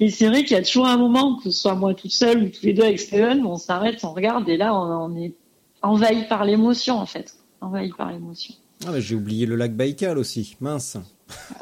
[0.00, 2.44] Et c'est vrai qu'il y a toujours un moment, que ce soit moi toute seule
[2.44, 5.16] ou tous les deux avec Steven, où on s'arrête, on regarde et là on, on
[5.16, 5.34] est
[5.82, 7.34] envahi par l'émotion en fait.
[7.60, 8.54] Envahi par l'émotion.
[8.86, 10.96] Ah j'ai oublié le lac Baïkal aussi, mince.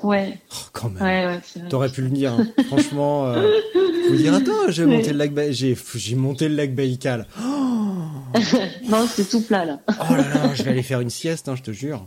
[0.03, 1.03] Ouais, Oh, quand même.
[1.03, 1.69] ouais, ouais.
[1.69, 2.33] T'aurais pu le dire.
[2.33, 2.47] hein.
[2.69, 3.49] Franchement, euh,
[4.09, 7.27] Faut dire attends, j'ai monté le lac, Ba- j'ai j'ai monté le lac Baïkal.
[8.89, 9.81] non, c'est tout plat là.
[9.89, 12.07] Oh là là, je vais aller faire une sieste, hein, je te jure.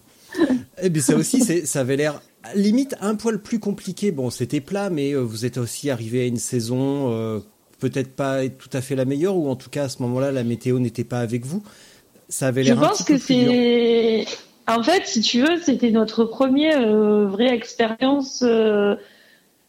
[0.81, 2.21] Et bien ça aussi, c'est, ça avait l'air
[2.55, 4.11] limite un poil plus compliqué.
[4.11, 7.39] Bon, c'était plat, mais euh, vous êtes aussi arrivé à une saison euh,
[7.79, 10.43] peut-être pas tout à fait la meilleure, ou en tout cas à ce moment-là, la
[10.43, 11.63] météo n'était pas avec vous.
[12.27, 14.25] Ça avait Je l'air un pense petit que c'est.
[14.67, 18.95] En fait, si tu veux, c'était notre première euh, vraie expérience euh,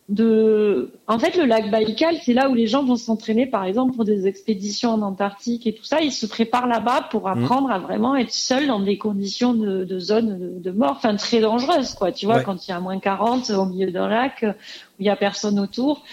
[0.09, 0.91] de.
[1.07, 4.05] En fait, le lac Baïkal, c'est là où les gens vont s'entraîner, par exemple, pour
[4.05, 6.01] des expéditions en Antarctique et tout ça.
[6.01, 7.43] Ils se préparent là-bas pour Mmh.
[7.43, 11.15] apprendre à vraiment être seuls dans des conditions de, de zone de, de mort, enfin
[11.17, 12.11] très dangereuses, quoi.
[12.13, 12.43] Tu vois, Ouais.
[12.45, 15.59] quand il y a moins 40 au milieu d'un lac où il y a personne
[15.61, 16.05] autour.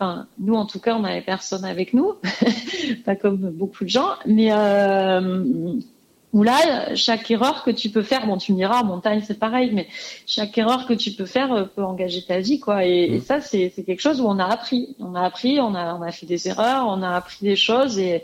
[0.00, 2.14] Enfin, nous, en tout cas, on n'avait personne avec nous,
[3.04, 4.08] pas comme beaucoup de gens.
[4.26, 5.44] Mais euh,
[6.32, 9.38] où là, chaque erreur que tu peux faire, bon, tu me diras, en montagne, c'est
[9.38, 9.86] pareil, mais
[10.26, 12.84] chaque erreur que tu peux faire euh, peut engager ta vie, quoi.
[12.86, 13.14] Et, Mm.
[13.14, 14.96] et ça, c'est c'est quelque chose où on a appris.
[14.98, 17.98] On a appris, on a, on a fait des erreurs, on a appris des choses,
[17.98, 18.22] et,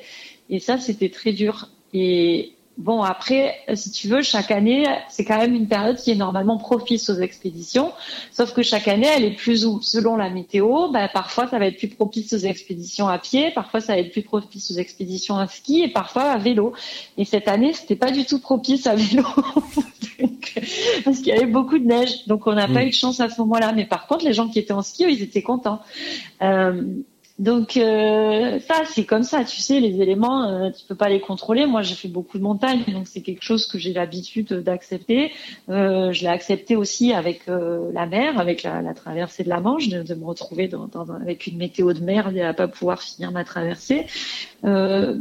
[0.50, 1.68] et ça, c'était très dur.
[1.94, 6.16] Et bon, après, si tu veux, chaque année, c'est quand même une période qui est
[6.16, 7.92] normalement propice aux expéditions.
[8.32, 10.88] Sauf que chaque année, elle est plus ou selon la météo.
[10.90, 14.12] Bah, parfois, ça va être plus propice aux expéditions à pied, parfois ça va être
[14.12, 16.72] plus propice aux expéditions à ski et parfois à vélo.
[17.18, 19.24] Et cette année, c'était pas du tout propice à vélo
[21.04, 22.86] parce qu'il y avait beaucoup de neige, donc on n'a pas Mm.
[22.86, 23.72] eu de chance à ce moment-là.
[23.72, 25.80] Mais par contre, les gens qui étaient en ski, eux, ils étaient contents.
[26.42, 26.82] Euh,
[27.38, 31.20] donc euh, ça, c'est comme ça, tu sais, les éléments, euh, tu peux pas les
[31.20, 31.66] contrôler.
[31.66, 35.30] Moi, j'ai fait beaucoup de montagnes, donc c'est quelque chose que j'ai l'habitude d'accepter.
[35.68, 39.88] Euh, je l'ai accepté aussi avec euh, la mer, avec la, traversée de la Manche,
[39.88, 43.30] de, me retrouver dans, dans- avec une météo de merde et à pas pouvoir finir
[43.30, 44.06] ma traversée.
[44.64, 45.16] Euh,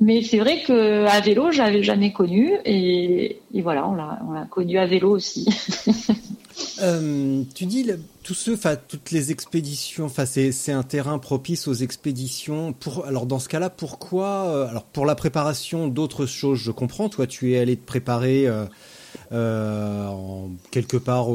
[0.00, 4.32] mais c'est vrai que à vélo, j'avais jamais connu, et, et voilà, on l'a, on
[4.32, 5.46] l'a connu à vélo aussi.
[6.80, 7.88] Euh, tu dis
[8.22, 12.72] tous ceux, enfin toutes les expéditions, enfin c'est un terrain propice aux expéditions.
[12.72, 17.08] Pour alors dans ce cas-là, pourquoi euh, Alors pour la préparation d'autres choses, je comprends.
[17.08, 18.46] Toi, tu es allé te préparer
[19.32, 21.28] euh, en, quelque part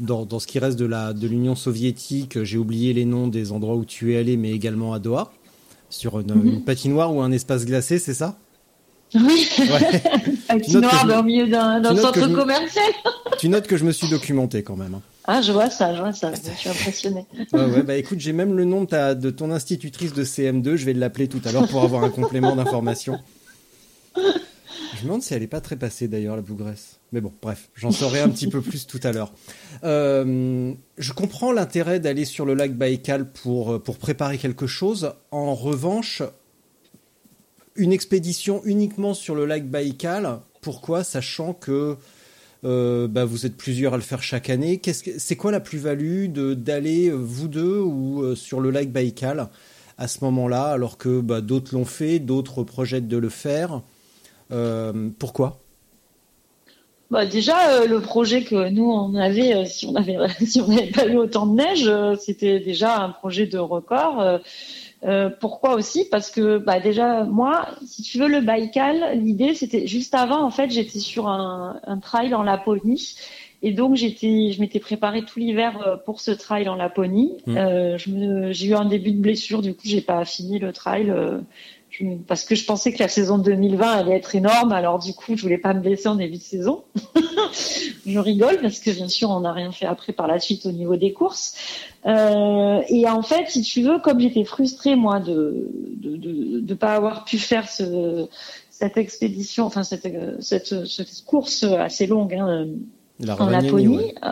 [0.00, 2.42] dans, dans ce qui reste de la de l'Union soviétique.
[2.42, 5.32] J'ai oublié les noms des endroits où tu es allé, mais également à Doha,
[5.90, 8.36] sur une, une patinoire ou un espace glacé, c'est ça?
[9.14, 10.02] Oui, Ouais.
[10.48, 12.84] un que noir je- milieu d'un, centre je- commercial.
[13.38, 14.94] tu notes que je me suis documenté quand même.
[14.94, 15.02] hein.
[15.30, 16.32] Ah, je vois ça, je vois ça.
[16.34, 17.26] Je suis impressionnée.
[17.52, 20.76] Ouais, ouais, bah écoute, j'ai même le nom de, ta, de ton institutrice de CM2,
[20.76, 23.18] je vais l'appeler tout à l'heure pour avoir un complément d'information.
[24.16, 26.98] Je me demande si elle est pas très passée d'ailleurs, la bougresse.
[27.12, 29.32] Mais bon, bref, j'en saurai un petit peu plus tout à l'heure.
[29.84, 35.12] Euh, je comprends l'intérêt d'aller sur le lac Baïkal pour, pour préparer quelque chose.
[35.30, 36.22] En revanche,
[37.78, 41.96] une expédition uniquement sur le lac Baïkal, pourquoi Sachant que
[42.64, 44.80] euh, bah, vous êtes plusieurs à le faire chaque année.
[44.82, 49.48] C'est quoi la plus-value de d'aller euh, vous deux ou euh, sur le lac Baïkal
[49.96, 53.82] à ce moment-là, alors que bah, d'autres l'ont fait, d'autres projettent de le faire.
[55.18, 55.60] Pourquoi?
[57.10, 61.06] Bah déjà, le projet que nous on avait, si on avait, si on n'avait pas
[61.06, 64.40] eu autant de neige, c'était déjà un projet de record.
[65.04, 66.06] Euh, pourquoi aussi?
[66.10, 70.50] Parce que bah déjà moi, si tu veux le Baïkal, l'idée c'était juste avant en
[70.50, 73.14] fait, j'étais sur un, un trail en Laponie.
[73.60, 77.32] Et donc j'étais, je m'étais préparé tout l'hiver euh, pour ce trail en Laponie.
[77.46, 77.56] Mm.
[77.56, 80.72] Euh, je me- j'ai eu un début de blessure, du coup j'ai pas fini le
[80.72, 81.10] trail.
[81.10, 81.38] euh,
[82.26, 85.42] parce que je pensais que la saison 2020 allait être énorme, alors du coup je
[85.42, 86.84] voulais pas me blesser en début de saison.
[88.06, 90.72] je rigole parce que bien sûr on n'a rien fait après par la suite au
[90.72, 91.54] niveau des courses.
[92.06, 96.74] Euh, et en fait, si tu veux, comme j'étais frustrée moi de de, de de
[96.74, 98.26] pas avoir pu faire ce
[98.70, 102.66] cette expédition, enfin cette euh, cette, cette course assez longue hein,
[103.20, 103.88] La en Laponie.
[103.88, 104.14] ouais.
[104.24, 104.30] euh,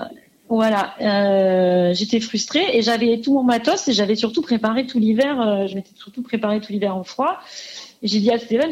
[0.49, 5.41] voilà, euh, j'étais frustrée et j'avais tout mon matos et j'avais surtout préparé tout l'hiver.
[5.41, 7.39] euh, je m'étais surtout préparé tout l'hiver en froid.
[8.03, 8.71] Et j'ai dit à Steven,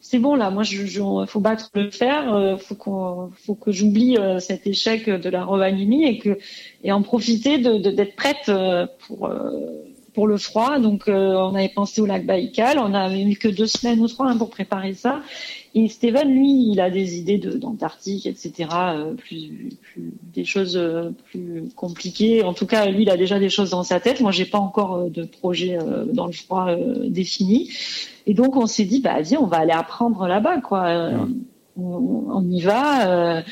[0.00, 3.70] c'est bon là, moi, je, je- faut battre le fer, euh, faut qu'on, faut que
[3.70, 6.38] j'oublie euh, cet échec de la Rovaniemi et que
[6.82, 9.60] et en profiter de, de- d'être prête euh, pour euh,
[10.16, 10.78] pour le froid.
[10.78, 12.78] Donc, euh, on avait pensé au lac Baïkal.
[12.78, 15.20] On avait eu que deux semaines ou trois hein, pour préparer ça.
[15.74, 18.70] Et Steven, lui, il a des idées de, d'Antarctique, etc.
[18.72, 22.42] euh, plus, plus, des choses euh, plus compliquées.
[22.42, 24.22] En tout cas, lui, il a déjà des choses dans sa tête.
[24.22, 25.78] Moi, j'ai pas encore de projet
[26.14, 26.74] dans le froid
[27.04, 27.70] défini.
[28.26, 31.10] Et donc, on s'est dit, bah, viens, on va aller apprendre là-bas, quoi.
[31.78, 33.44] On, on y va.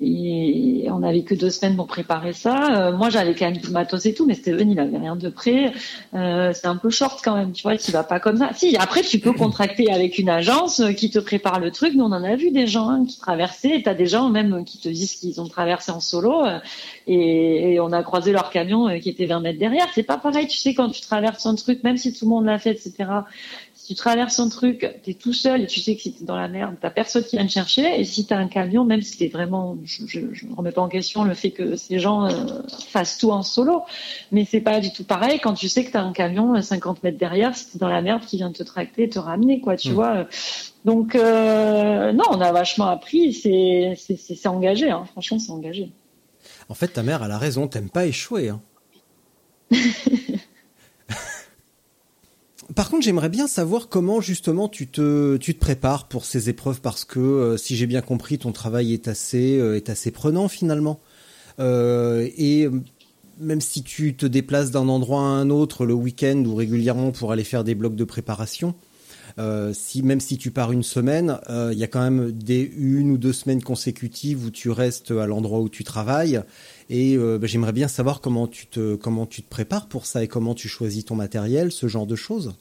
[0.00, 2.88] Et on n'avait que deux semaines pour préparer ça.
[2.88, 5.28] Euh, moi, j'avais quand même du matos et tout, mais Steven, il avait rien de
[5.28, 5.72] prêt.
[6.14, 8.50] Euh, c'est un peu short quand même, tu vois, tu vas pas comme ça.
[8.54, 11.94] Si, après, tu peux contracter avec une agence qui te prépare le truc.
[11.94, 13.82] Nous, on en a vu des gens hein, qui traversaient.
[13.84, 16.60] T'as des gens même qui te disent qu'ils ont traversé en solo euh,
[17.08, 19.88] et, et, on a croisé leur camion qui était 20 mètres derrière.
[19.94, 22.44] C'est pas pareil, tu sais, quand tu traverses un truc, même si tout le monde
[22.44, 23.06] l'a fait, etc
[23.88, 26.36] tu traverses un truc, tu es tout seul et tu sais que si tu dans
[26.36, 27.98] la merde, t'as personne qui vient te chercher.
[27.98, 30.88] Et si tu as un camion, même si t'es vraiment, je ne remets pas en
[30.88, 32.60] question le fait que ces gens euh,
[32.90, 33.84] fassent tout en solo,
[34.30, 37.02] mais c'est pas du tout pareil quand tu sais que tu as un camion 50
[37.02, 39.92] mètres derrière, si tu dans la merde, qui vient te tracter, te ramener, quoi, tu
[39.92, 39.94] mm.
[39.94, 40.26] vois.
[40.84, 45.06] Donc, euh, non, on a vachement appris, c'est engagé, hein.
[45.12, 45.92] franchement, c'est engagé.
[46.68, 48.50] En fait, ta mère, elle a raison, t'aimes pas échouer.
[48.50, 48.60] Hein.
[52.74, 56.82] Par contre, j'aimerais bien savoir comment justement tu te tu te prépares pour ces épreuves
[56.82, 60.48] parce que euh, si j'ai bien compris, ton travail est assez euh, est assez prenant
[60.48, 61.00] finalement.
[61.60, 62.68] Euh, et
[63.40, 67.32] même si tu te déplaces d'un endroit à un autre le week-end ou régulièrement pour
[67.32, 68.74] aller faire des blocs de préparation,
[69.72, 73.18] si même si tu pars une semaine, il y a quand même des une ou
[73.18, 76.40] deux semaines consécutives où tu restes à l'endroit où tu travailles.
[76.90, 80.28] Et bah, j'aimerais bien savoir comment tu te comment tu te prépares pour ça et
[80.28, 82.54] comment tu choisis ton matériel, ce genre de choses.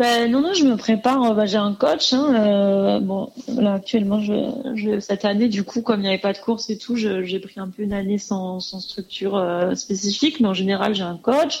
[0.00, 1.34] Ben, non, non, je me prépare.
[1.34, 2.14] Ben, j'ai un coach.
[2.14, 4.32] Hein, euh, bon, là actuellement, je,
[4.74, 7.38] je, cette année, du coup, comme il n'y avait pas de course et tout, j'ai
[7.38, 11.18] pris un peu une année sans, sans structure euh, spécifique, mais en général, j'ai un
[11.18, 11.60] coach.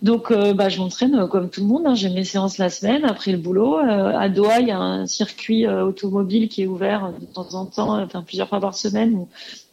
[0.00, 1.82] Donc, bah, je m'entraîne comme tout le monde.
[1.86, 1.94] Hein.
[1.94, 3.76] J'ai mes séances la semaine après le boulot.
[3.76, 8.02] À Doha, il y a un circuit automobile qui est ouvert de temps en temps,
[8.02, 9.28] enfin plusieurs fois par semaine, où,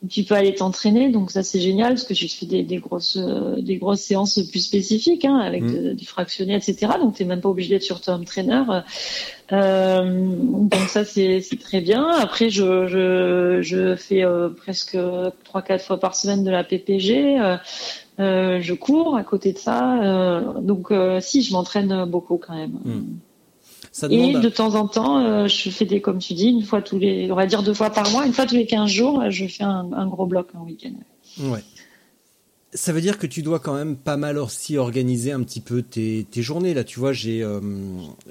[0.09, 1.09] tu peux aller t'entraîner.
[1.09, 3.17] Donc ça, c'est génial parce que tu fais des, des grosses,
[3.57, 5.93] des grosses séances plus spécifiques hein, avec mmh.
[5.93, 6.93] du fractionné, etc.
[6.99, 8.63] Donc t'es même pas obligé d'être sur ton trainer.
[9.51, 12.07] Euh, donc ça c'est très bien.
[12.07, 14.23] Après je je, je fais
[14.57, 14.97] presque
[15.43, 17.39] trois quatre fois par semaine de la PPG.
[18.19, 20.01] Euh, je cours à côté de ça.
[20.03, 22.79] Euh, donc, euh, si, je m'entraîne beaucoup quand même.
[24.09, 27.31] Et de temps en temps, je fais des, comme tu dis, une fois tous les,
[27.31, 29.63] on va dire deux fois par mois, une fois tous les 15 jours, je fais
[29.63, 30.93] un, gros bloc un week-end.
[31.39, 31.63] Ouais.
[32.73, 35.83] Ça veut dire que tu dois quand même pas mal aussi organiser un petit peu
[35.83, 36.73] tes, tes journées.
[36.73, 37.47] Là, tu vois, j'ai,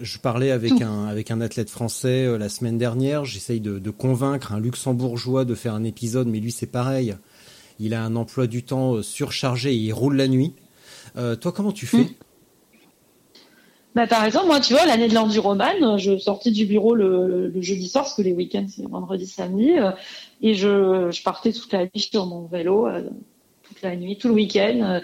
[0.01, 3.25] je parlais avec un avec un athlète français la semaine dernière.
[3.25, 7.15] J'essaye de, de, convaincre un luxembourgeois de faire un épisode, mais lui c'est pareil
[7.83, 10.55] il a un emploi du temps euh, surchargé et il roule la nuit.
[11.17, 12.05] Euh, toi, comment tu fais?
[12.05, 12.15] Hmm.
[13.95, 17.89] Bah, par exemple, moi, tu vois, l'année de l'enduroman, je sortais du bureau le, jeudi
[17.89, 19.91] soir, parce que les week-ends, c'est vendredi, samedi, euh,
[20.41, 22.89] et je, partais toute la nuit sur mon vélo,
[23.63, 25.01] toute la nuit, tout le week-end.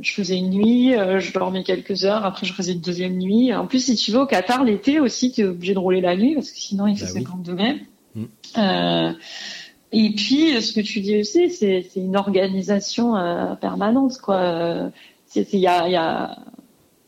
[0.00, 3.54] je faisais une nuit, je dormais quelques heures, après je faisais une deuxième nuit.
[3.54, 6.16] En plus, si tu vas au Qatar, l'été aussi, tu es obligé de rouler la
[6.16, 7.82] nuit, parce que sinon, il fait 50 bah degrés.
[8.14, 9.14] Hmm.
[9.92, 14.90] Et puis, ce que tu dis aussi, c'est une organisation euh, permanente, quoi.
[15.34, 16.38] Il y a, y a,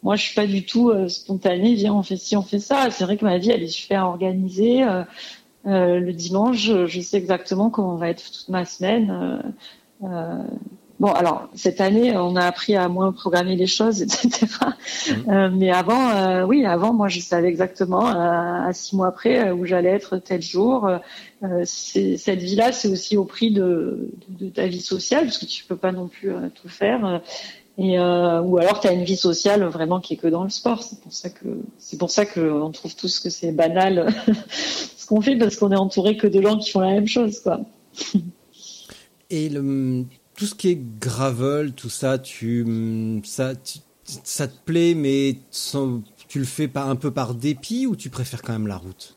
[0.02, 1.74] moi, je suis pas du tout euh, spontanée.
[1.74, 2.90] Viens, on fait ci, on fait ça.
[2.90, 4.82] C'est vrai que ma vie, elle est super organisée.
[4.82, 5.04] Euh,
[5.66, 9.42] euh le dimanche, je sais exactement comment va être toute ma semaine.
[11.00, 14.46] Bon, alors cette année, on a appris à moins programmer les choses, etc.
[15.08, 15.48] Mmh.
[15.56, 20.18] Mais avant, oui, avant, moi, je savais exactement à six mois après où j'allais être
[20.18, 20.88] tel jour.
[21.64, 25.76] cette vie-là, c'est aussi au prix de, de, ta vie sociale, parce que tu peux
[25.76, 27.20] pas non plus tout faire.
[27.78, 30.82] Et ou alors tu as une vie sociale vraiment qui est que dans le sport.
[30.82, 31.46] C'est pour ça que
[31.78, 34.12] c'est pour ça que trouve tous que c'est banal
[34.96, 37.40] ce qu'on fait parce qu'on est entouré que de gens qui font la même chose,
[37.40, 37.60] quoi.
[39.30, 43.52] Et tout ce qui est gravel, tout ça, tu, ça,
[44.04, 45.38] ça te plaît, mais
[46.28, 49.16] tu le fais pas un peu par dépit ou tu préfères quand même la route?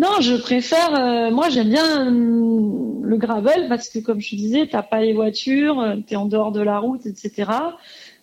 [0.00, 0.94] Non, je préfère.
[0.94, 5.02] Euh, moi, j'aime bien euh, le gravel parce que, comme je te disais, t'as pas
[5.02, 7.50] les voitures, euh, tu es en dehors de la route, etc.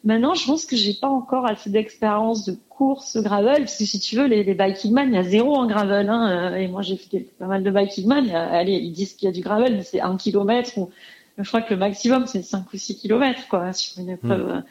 [0.03, 3.99] Maintenant, je pense que j'ai pas encore assez d'expérience de course gravel parce que si
[3.99, 6.09] tu veux, les, les biking man, il y a zéro en gravel.
[6.09, 8.27] Hein, et moi, j'ai fait pas mal de biking man.
[8.31, 10.89] allez, ils disent qu'il y a du gravel, mais c'est un kilomètre ou
[11.37, 14.47] je crois que le maximum c'est 5 ou 6 kilomètres quoi sur une épreuve.
[14.47, 14.63] Hmm.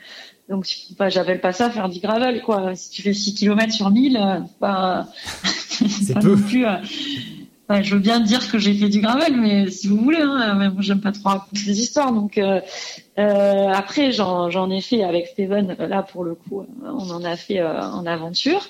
[0.48, 0.66] Donc
[0.96, 2.74] pas j'appelle pas ça faire du gravel quoi.
[2.76, 5.08] Si tu fais 6 kilomètres sur 1000, euh, bah,
[5.44, 6.64] c'est pas non plus.
[6.66, 10.54] Euh, je veux bien dire que j'ai fait du gravel, mais si vous voulez, hein,
[10.70, 12.12] moi j'aime pas trop raconter des histoires.
[12.12, 12.60] Donc euh,
[13.18, 15.74] euh, après j'en ai fait avec Steven.
[15.80, 18.68] Là pour le coup, on en a fait en aventure.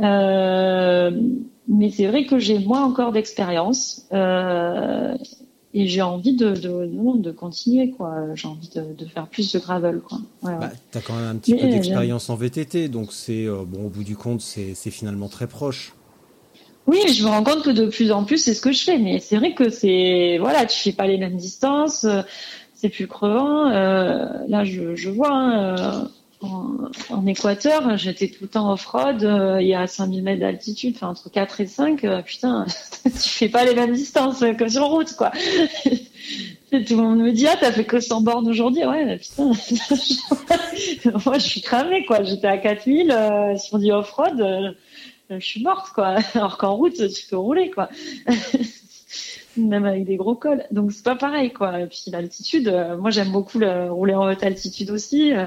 [0.00, 4.08] mais c'est vrai que j'ai moins encore d'expérience.
[5.74, 9.52] Euh, et j'ai envie de, de, de, continuer quoi j'ai envie de, de, faire plus
[9.52, 13.12] de gravel quoi ouais, bah, t'as quand même un petit peu d'expérience en VTT donc
[13.12, 15.94] c'est euh, bon au bout du compte c'est finalement très proche
[16.86, 18.98] Oui, je me rends compte que de plus en plus, c'est ce que je fais.
[18.98, 22.22] Mais c'est vrai que c'est, voilà, tu fais pas les mêmes distances, euh,
[22.74, 23.70] c'est plus crevant.
[23.70, 26.04] Euh, là, je, je vois, hein, euh,
[26.42, 31.08] en, Équateur, j'étais tout le temps off-road, euh, il y a 5000 mètres d'altitude, enfin
[31.08, 32.66] entre 4 et 5, euh, putain,
[33.04, 35.32] tu fais pas les mêmes distances que sur route, quoi.
[36.72, 39.44] Tout le monde me dit, ah, t'as fait que 100 bornes aujourd'hui, ouais, putain.
[41.26, 42.22] Moi, je suis cramée, quoi.
[42.22, 44.72] J'étais à 4000, euh, si on dit off-road, euh,
[45.28, 46.16] je suis morte, quoi.
[46.34, 47.90] Alors qu'en route, tu peux rouler, quoi.
[49.56, 50.64] Même avec des gros cols.
[50.70, 51.80] Donc, c'est pas pareil, quoi.
[51.80, 55.34] Et puis, l'altitude, euh, moi, j'aime beaucoup le, rouler en haute altitude aussi.
[55.34, 55.46] euh,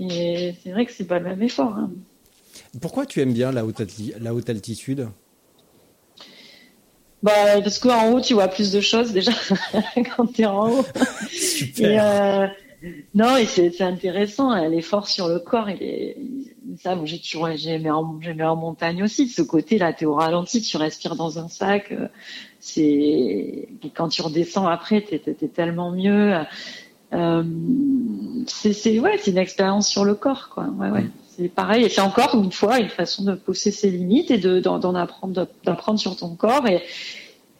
[0.00, 1.74] et c'est vrai que c'est pas le même effort.
[1.74, 1.90] hein.
[2.80, 5.08] Pourquoi tu aimes bien la haute, alti- la haute altitude?
[7.22, 9.32] Bah, parce qu'en haut, tu vois plus de choses déjà
[10.16, 10.84] quand t'es en haut.
[11.78, 12.46] Et, euh,
[13.14, 14.50] non, et c'est intéressant.
[14.50, 16.16] hein, L'effort sur le corps, il est
[16.82, 16.94] ça.
[16.96, 19.26] Bon, j'ai toujours j'ai aimé en, en montagne aussi.
[19.26, 21.92] De ce côté-là, t'es au ralenti, tu respires dans un sac.
[22.66, 26.32] C'est et quand tu redescends après, t'es t'es tellement mieux.
[27.12, 27.44] Euh,
[28.46, 30.64] c'est ouais, c'est une expérience sur le corps, quoi.
[30.78, 31.04] Ouais, ouais.
[31.36, 31.84] C'est pareil.
[31.84, 35.46] Et c'est encore une fois une façon de pousser ses limites et de d'en apprendre
[35.64, 36.82] d'apprendre sur ton corps et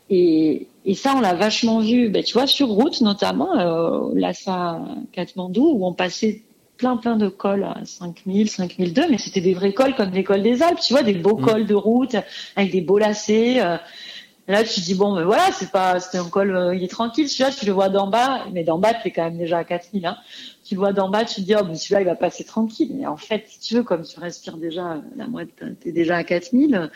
[0.08, 4.80] et, et ça, on l'a vachement vu, ben, tu vois, sur route notamment, euh, Lhasa
[5.12, 6.42] Katmandou, où on passait
[6.76, 10.42] plein plein de cols à 5000, 5002, mais c'était des vrais cols comme les cols
[10.42, 12.16] des Alpes, tu vois, des beaux cols de route
[12.56, 13.60] avec des beaux lacets.
[13.62, 13.76] euh.
[14.46, 16.88] Là, tu te dis bon, ben voilà, c'est pas, c'est un col, euh, il est
[16.88, 19.64] tranquille, celui-là, tu le vois d'en bas, mais d'en bas, t'es quand même déjà à
[19.64, 20.18] 4000, hein.
[20.64, 22.90] Tu le vois d'en bas, tu te dis, oh, ben celui-là, il va passer tranquille.
[22.94, 26.16] Mais en fait, si tu veux, comme tu respires déjà euh, la moitié, t'es déjà
[26.16, 26.90] à 4000,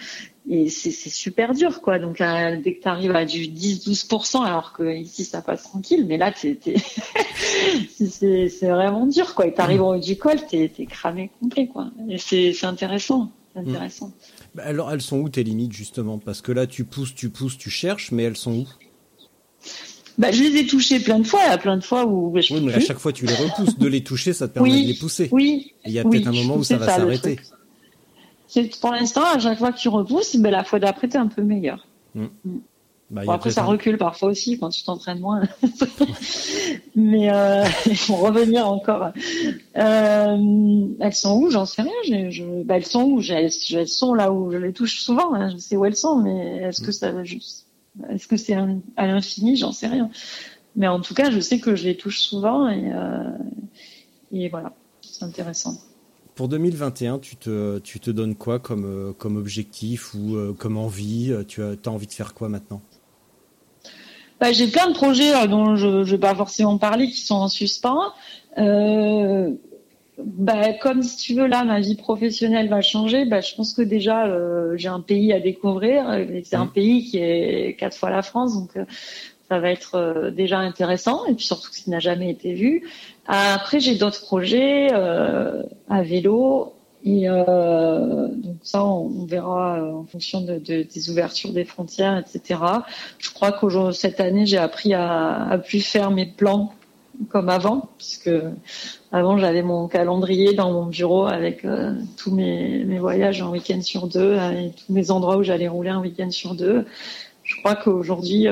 [0.51, 1.99] et c'est c'est super dur, quoi.
[1.99, 6.05] Donc, euh, dès que tu arrives à du 10-12%, alors que ici, ça passe tranquille,
[6.07, 6.77] mais là, t'es- t'es-
[7.91, 9.47] c'est- c'est vraiment dur, quoi.
[9.47, 11.87] Et t'arrives au haut du col, t'es es cramé complet, quoi.
[12.09, 13.31] Et c'est c'est intéressant.
[13.55, 14.07] C'est intéressant.
[14.09, 16.19] Bah, Alors, elles sont où tes limites, justement?
[16.19, 18.69] Parce que là, tu pousses, tu pousses, tu cherches, mais elles sont où?
[20.19, 22.53] Bah, je les ai touchés plein de fois, a plein de fois où bah, je
[22.53, 23.79] Oui, mais à chaque fois, tu les repousses.
[23.79, 25.29] De les toucher, ça te permet oui, de les pousser.
[25.31, 25.73] Oui.
[25.85, 27.39] Et il y a oui, peut-être un moment où ça va s'arrêter.
[28.81, 31.43] pour l'instant, à chaque fois que tu repousses, ben, la fois d'après, t'es un peu
[31.43, 31.87] meilleur.
[32.17, 32.61] Bah, il
[33.11, 35.43] Bon, a après, ça recule parfois aussi quand tu t'entraînes moins.
[36.95, 37.65] Mais euh,
[38.07, 39.13] pour revenir encore,
[39.77, 41.51] euh, elles sont où?
[41.51, 41.93] J'en sais rien.
[42.07, 43.23] Je, je, bah, elles sont où?
[43.23, 45.33] Elles, sont là où je les touche souvent.
[45.35, 45.49] hein.
[45.51, 47.67] Je sais où elles sont, mais est-ce que ça va juste
[48.11, 48.55] Est-ce que c'est
[48.97, 49.57] à l'infini?
[49.57, 50.11] J'en sais rien.
[50.77, 53.23] Mais en tout cas, je sais que je les touche souvent et, euh,
[54.33, 55.75] et voilà, c'est intéressant.
[56.35, 61.33] Pour 2021, tu te, tu te donnes quoi comme, euh, comme objectif ou comme envie?
[61.49, 62.83] Tu as, as envie de faire quoi maintenant?
[64.41, 67.35] Bah, j'ai plein de projets euh, dont je ne vais pas forcément parler qui sont
[67.35, 68.13] en suspens.
[68.57, 69.51] Euh,
[70.19, 73.25] bah, comme si tu veux là, ma vie professionnelle va changer.
[73.25, 76.05] Bah, je pense que déjà euh, j'ai un pays à découvrir.
[76.45, 76.71] C'est un Mhm.
[76.73, 78.71] pays qui est quatre fois la France, donc
[79.49, 81.25] ça va être déjà intéressant.
[81.27, 82.89] Et puis surtout ça n'a jamais été vu.
[83.27, 86.73] Après, j'ai d'autres projets à vélo.
[87.05, 92.19] Et euh, donc ça, on, verra euh, en fonction de, de- des ouvertures des frontières,
[92.19, 92.61] etc.
[93.19, 96.73] Je crois qu'aujourd'hui, cette année, j'ai appris à, plus faire mes plans
[97.31, 98.31] comme avant, puisque
[99.11, 104.07] avant j'avais mon calendrier dans mon bureau avec euh, tous mes, voyages un week-end sur
[104.07, 106.85] deux euh, et tous mes endroits où j'allais rouler un week-end sur deux.
[107.45, 108.47] Je crois qu'aujourd'hui,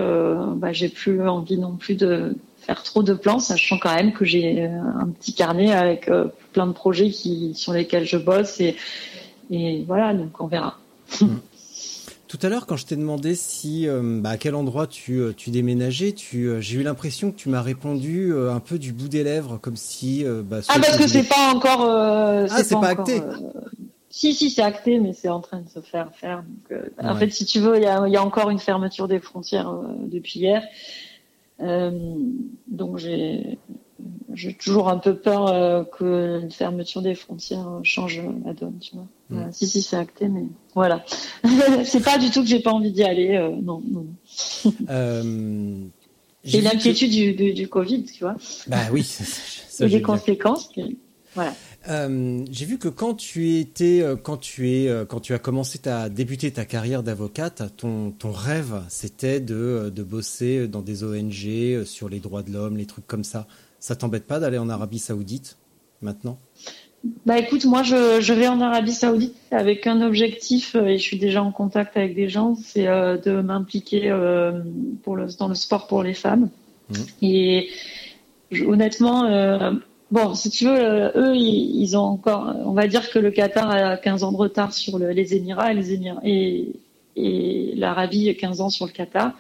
[0.56, 2.34] bah, j'ai plus envie non plus de
[2.66, 4.68] faire trop de plans, sachant quand même que j'ai euh,
[5.00, 8.76] un petit carnet avec euh, plein de projets qui, sur lesquels je bosse et,
[9.50, 10.78] et voilà, donc on verra.
[12.28, 15.50] Tout à l'heure, quand je t'ai demandé si euh, bah, à quel endroit tu, tu
[15.50, 19.58] déménageais, tu, j'ai eu l'impression que tu m'as répondu un peu du bout des lèvres,
[19.62, 20.24] comme si.
[20.24, 21.82] bah, Ah parce que c'est voulais- pas encore.
[21.84, 23.20] euh, Ah, c'est pas encore, acté.
[23.20, 23.32] euh,
[24.10, 26.38] Si si c'est acté, mais c'est en train de se faire faire.
[26.42, 28.58] Donc, euh, En fait, si tu veux, il y a, il y a encore une
[28.58, 29.70] fermeture des frontières
[30.10, 30.62] depuis hier.
[31.60, 31.90] Euh,
[32.68, 33.58] donc j'ai
[34.34, 38.78] j'ai toujours un peu peur euh, que une fermeture des frontières euh, change la donne,
[38.78, 39.06] tu vois.
[39.30, 39.50] Voilà.
[39.52, 40.44] Si si c'est acté, mais
[40.74, 41.02] voilà.
[41.84, 43.36] c'est pas du tout que j'ai pas envie d'y aller.
[43.36, 44.06] euh, non non.
[44.90, 45.78] Euh,
[46.44, 48.36] j'ai Et que- l'inquiétude du, du, du Covid, tu vois,
[48.68, 50.68] Bah oui, ça, ça, et les conséquences.
[51.34, 51.54] Voilà.
[51.88, 55.38] Euh, j'ai vu que quand tu étais, euh, quand tu es, euh, quand tu as
[55.38, 61.04] commencé ta débuté ta carrière d'avocate, ton ton rêve c'était de de bosser dans des
[61.04, 63.46] ONG sur les droits de l'homme, les trucs comme ça.
[63.78, 65.58] Ça t'embête pas d'aller en Arabie Saoudite
[66.02, 66.38] maintenant?
[67.24, 71.18] Bah écoute, moi je, je vais en Arabie Saoudite avec un objectif et je suis
[71.18, 74.60] déjà en contact avec des gens, c'est euh, de m'impliquer euh,
[75.04, 76.48] pour le, dans le sport pour les femmes.
[76.90, 76.96] Mhm.
[77.22, 77.68] Et
[78.50, 79.24] je- honnêtement,
[80.10, 83.70] bon, si tu veux, euh, eux ils, ont encore, on va dire que le Qatar
[83.70, 86.72] a 15 ans de retard sur le- les Émirats et les Émirats et
[87.18, 89.32] et l'Arabie 15 ans sur le Qatar.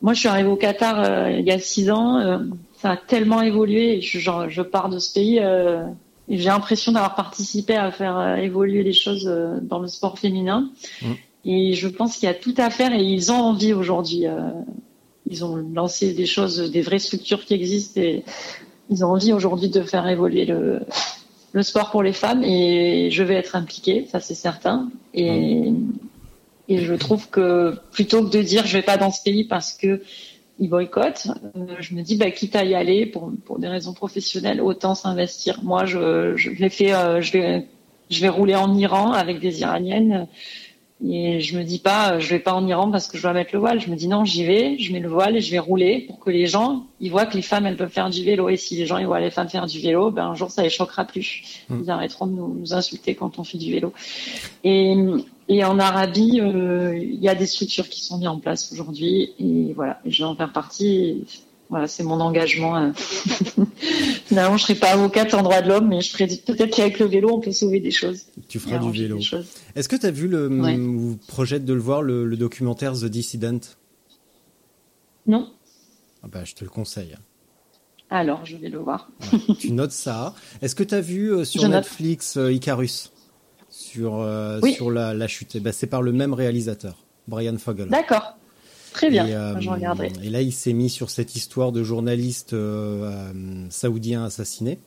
[0.00, 2.18] Moi, je suis arrivée au Qatar euh, il y a 6 ans.
[2.20, 2.38] euh,
[2.80, 4.00] ça a tellement évolué.
[4.00, 5.84] Je, genre, je pars de ce pays euh,
[6.28, 9.30] et j'ai l'impression d'avoir participé à faire évoluer les choses
[9.62, 10.70] dans le sport féminin.
[11.02, 11.12] Mm.
[11.44, 14.24] Et je pense qu'il y a tout à faire et ils ont envie aujourd'hui.
[15.26, 18.24] ils ont lancé des choses, des vraies structures qui existent et
[18.90, 20.80] ils ont envie aujourd'hui de faire évoluer le,
[21.52, 24.90] le sport pour les femmes et je vais être impliquée, ça c'est certain.
[25.14, 25.72] Et,
[26.68, 29.72] et je trouve que plutôt que de dire je vais pas dans ce pays parce
[29.72, 30.02] que
[30.58, 33.92] ils boycottent, euh, je me dis bah quitte à y aller pour pour des raisons
[33.92, 35.62] professionnelles, autant s'investir.
[35.62, 37.66] Moi je je l'ai fait, euh, je vais
[38.10, 40.26] je vais rouler en Iran avec des Iraniennes.
[41.04, 43.34] Et je me dis pas, euh, je vais pas en Iran parce que je dois
[43.34, 43.80] mettre le voile.
[43.80, 46.18] Je me dis non, j'y vais, je mets le voile et je vais rouler pour
[46.18, 48.48] que les gens, ils voient que les femmes, elles peuvent faire du vélo.
[48.48, 50.62] Et si les gens, ils voient les femmes faire du vélo, ben un jour, ça
[50.62, 51.64] les choquera plus.
[51.70, 53.92] Ils arrêteront de nous, nous insulter quand on fait du vélo.
[54.64, 54.96] Et,
[55.48, 59.34] et en Arabie, euh, il y a des structures qui sont mises en place aujourd'hui.
[59.38, 61.24] Et voilà, je vais en faire partie.
[61.68, 62.76] Voilà, c'est mon engagement.
[62.76, 62.90] euh.
[64.26, 67.06] Finalement, je serai pas avocate en droit de l'homme, mais je ferai peut-être qu'avec le
[67.06, 68.22] vélo, on peut sauver des choses.
[68.48, 69.18] Tu feras du vélo.
[69.74, 70.76] Est-ce que tu as vu le, Ouais.
[70.76, 73.58] ou projettes de le voir, le, le documentaire The Dissident?
[75.26, 75.50] Non
[76.22, 77.16] ah bah, Je te le conseille.
[78.10, 79.10] Alors, je vais le voir.
[79.58, 80.34] tu notes ça.
[80.62, 81.66] Est-ce que tu as vu euh, sur Je.
[81.66, 83.10] Netflix euh, Icarus?
[83.68, 84.72] Sur, euh, Oui.
[84.74, 87.88] sur la, la chute Eh ben, C'est par le même réalisateur, Brian Fogel.
[87.88, 88.36] D'accord.
[88.96, 89.26] Très bien.
[89.26, 90.10] Et, euh, je regarderai.
[90.22, 93.02] et là, il s'est mis sur cette histoire de journaliste euh,
[93.34, 94.78] euh, saoudien assassiné,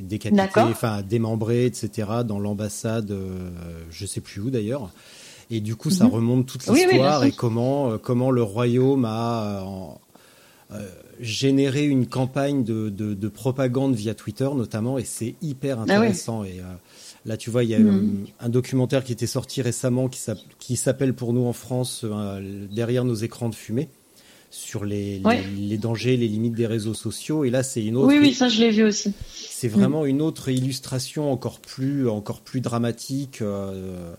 [0.00, 0.40] décapité,
[0.70, 3.50] enfin démembré, etc., dans l'ambassade, euh,
[3.90, 4.90] je sais plus où d'ailleurs.
[5.50, 6.72] Et du coup, ça remonte toute Mhm.
[6.72, 10.00] Oui, oui, bien l'histoire et comment euh, comment le royaume a en-
[11.20, 15.92] généré une campagne de, de, de propagande via Twitter notamment, et c'est hyper Ah oui.
[15.92, 16.44] intéressant.
[16.44, 16.60] Et
[17.24, 18.02] là, tu vois, il y a euh,
[18.40, 22.66] un documentaire qui était sorti récemment qui s'app- qui s'appelle pour nous en France euh,
[22.70, 23.88] derrière nos écrans de fumée
[24.50, 25.42] sur les, les- Ouais.
[25.56, 27.44] les dangers, les limites des réseaux sociaux.
[27.44, 28.08] Et là, c'est une autre.
[28.08, 29.12] Oui, oui, ça je l'ai vu aussi.
[29.34, 34.12] C'est vraiment une autre illustration encore plus, encore plus dramatique euh,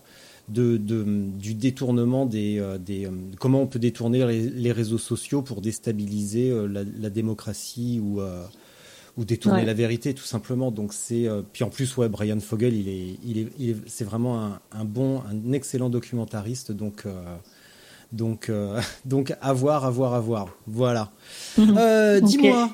[0.48, 1.04] de, de-
[1.38, 6.52] du détournement des, euh, des comment on peut détourner les, les réseaux sociaux pour déstabiliser
[6.68, 8.42] la, la démocratie ou euh,
[9.16, 9.64] ou détourner Ouais.
[9.66, 10.70] la vérité tout simplement.
[10.70, 13.76] Donc c'est euh, puis en plus ouais Brian Fogel il est il est, il est-
[13.86, 17.22] c'est vraiment un, un bon un excellent documentariste donc euh,
[18.12, 21.12] donc euh, donc à voir à voir à voir voilà.
[21.58, 21.64] Ok.
[22.24, 22.70] Dis-moi.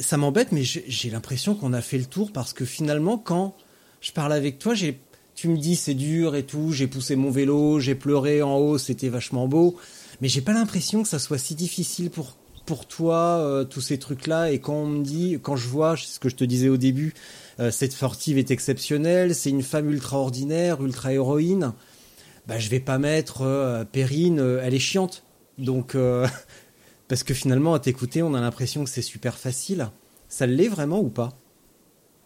[0.00, 3.54] Ça m'embête, mais j'ai j'ai l'impression qu'on a fait le tour parce que finalement, quand
[4.00, 4.98] je parle avec toi, j'ai,
[5.34, 8.78] tu me dis c'est dur et tout, j'ai poussé mon vélo, j'ai pleuré en haut,
[8.78, 9.76] c'était vachement beau,
[10.20, 13.98] mais j'ai pas l'impression que ça soit si difficile pour pour toi euh, tous ces
[13.98, 14.50] trucs-là.
[14.50, 16.76] Et quand on me dit, quand je vois, c'est ce que je te disais au
[16.76, 17.14] début,
[17.60, 21.72] euh, cette sportive est exceptionnelle, c'est une femme ultra ordinaire, ultra héroïne.
[22.46, 25.24] Bah, je vais pas mettre euh, Perrine, elle est chiante.
[25.58, 25.96] Donc
[27.08, 29.88] parce que finalement, à t'écouter, on a l'impression que c'est super facile.
[30.28, 31.30] Ça l'est vraiment ou pas?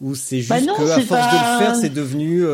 [0.00, 2.44] Ou c'est juste Bah non, que à force de le faire, c'est devenu,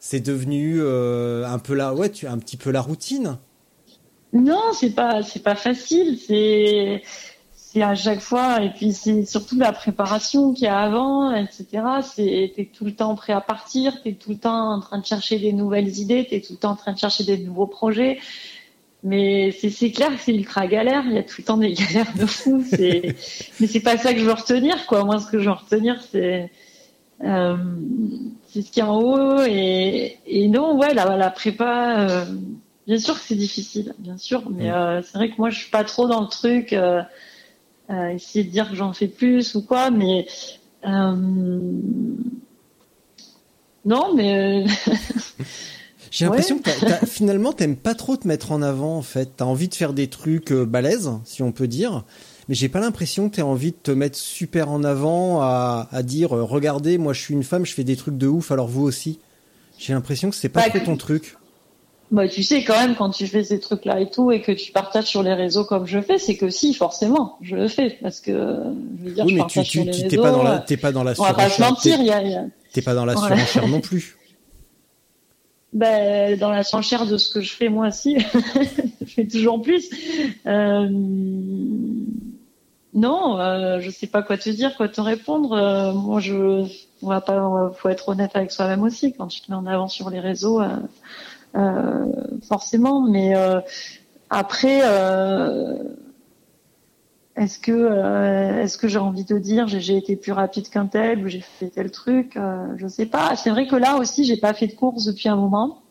[0.00, 3.38] c'est devenu un peu la, ouais, tu un petit peu la routine?
[4.36, 6.18] Non, c'est pas, c'est pas facile.
[6.18, 7.02] C'est,
[7.82, 11.66] à chaque fois, et puis c'est surtout la préparation qu'il y a avant, etc.
[12.02, 15.04] C'est, t'es tout le temps prêt à partir, t'es tout le temps en train de
[15.04, 18.18] chercher des nouvelles idées, t'es tout le temps en train de chercher des nouveaux projets.
[19.02, 21.04] Mais c'est, clair que c'est ultra galère.
[21.06, 22.64] Il y a tout le temps des galères de fou.
[22.78, 23.14] Mais
[23.66, 25.04] c'est pas ça que je veux retenir, quoi.
[25.04, 26.50] Moi, ce que je veux retenir, c'est,
[27.22, 27.56] euh,
[28.48, 29.42] ce qui est en haut.
[29.46, 32.00] Et, et non, ouais, la, la prépa.
[32.08, 32.24] euh,
[32.86, 35.70] Bien sûr que c'est difficile, bien sûr, mais euh, c'est vrai que moi je suis
[35.70, 37.02] pas trop dans le truc, euh,
[37.90, 40.26] euh, essayer de dire que j'en fais plus ou quoi, mais
[43.84, 44.66] non, mais
[46.10, 46.62] J'ai l'impression Ouais.
[46.64, 49.30] que t'as- t'as- finalement, t'aimes pas trop te mettre en avant, en fait.
[49.36, 52.04] T'as envie de faire des trucs balèzes, si on peut dire.
[52.48, 56.02] Mais j'ai pas l'impression que t'aies envie de te mettre super en avant à, à
[56.04, 58.82] dire, regardez, moi je suis une femme, je fais des trucs de ouf, alors vous
[58.84, 59.18] aussi.
[59.78, 61.36] J'ai l'impression que c'est pas Bah, trop ton truc.
[62.10, 64.70] Bah, tu sais quand même quand tu fais ces trucs-là et tout et que tu
[64.72, 68.20] partages sur les réseaux comme je fais, c'est que si forcément je le fais parce
[68.20, 70.08] que je veux dire Oui, je mais tu, partage tu, sur les tu- réseaux.
[70.10, 72.02] t'es pas dans la, euh, t'es pas dans la on va pas se mentir, T'es-
[72.02, 73.34] il y a, il y a- T'es pas dans la Voilà.
[73.36, 74.16] surenchère non plus.
[75.72, 78.16] Ben, dans la surenchère de ce que je fais moi aussi,
[79.00, 79.90] je fais toujours plus.
[80.46, 80.88] Euh,
[82.94, 85.52] non, euh, je sais pas quoi te dire, quoi te répondre.
[85.52, 86.64] Euh, moi, je,
[87.02, 89.88] on va pas, faut être honnête avec soi-même aussi quand tu te mets en avant
[89.88, 90.62] sur les réseaux,
[92.48, 93.02] forcément.
[93.02, 93.60] Mais euh,
[94.30, 95.74] après, euh,
[97.36, 101.24] est-ce que, euh, est-ce que j'ai envie de dire j'ai été plus rapide qu'un tel
[101.24, 103.36] ou j'ai fait tel truc euh, Je sais pas.
[103.36, 105.82] C'est vrai que là aussi, j'ai pas fait de course depuis un moment.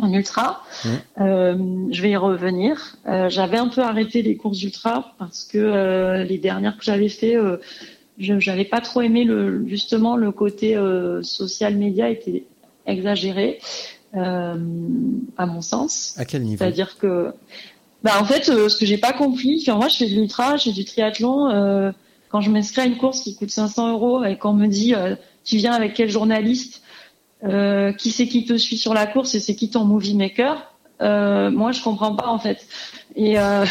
[0.00, 0.62] en ultra.
[1.20, 1.56] Euh,
[1.90, 2.96] je vais y revenir.
[3.06, 7.08] Euh, j'avais un peu arrêté les courses ultra parce que euh, les dernières que j'avais
[7.08, 7.58] fait, euh,
[8.18, 12.44] je j'avais pas trop aimé le justement le côté euh, social média était
[12.86, 16.14] exagéré euh, à mon sens.
[16.16, 17.32] À quel niveau C'est-à-dire que,
[18.02, 20.56] bah en fait, euh, ce que j'ai pas compris, enfin, moi je fais de l'ultra,
[20.56, 21.50] je fais du triathlon.
[21.50, 21.92] euh,
[22.34, 25.14] quand je m'inscris à une course qui coûte 500 euros et qu'on me dit euh,
[25.44, 26.82] tu viens avec quel journaliste,
[27.44, 30.74] euh, qui c'est qui te suit sur la course et c'est qui ton movie maker,
[31.00, 32.66] euh, moi je comprends pas en fait.
[33.14, 33.64] Et euh,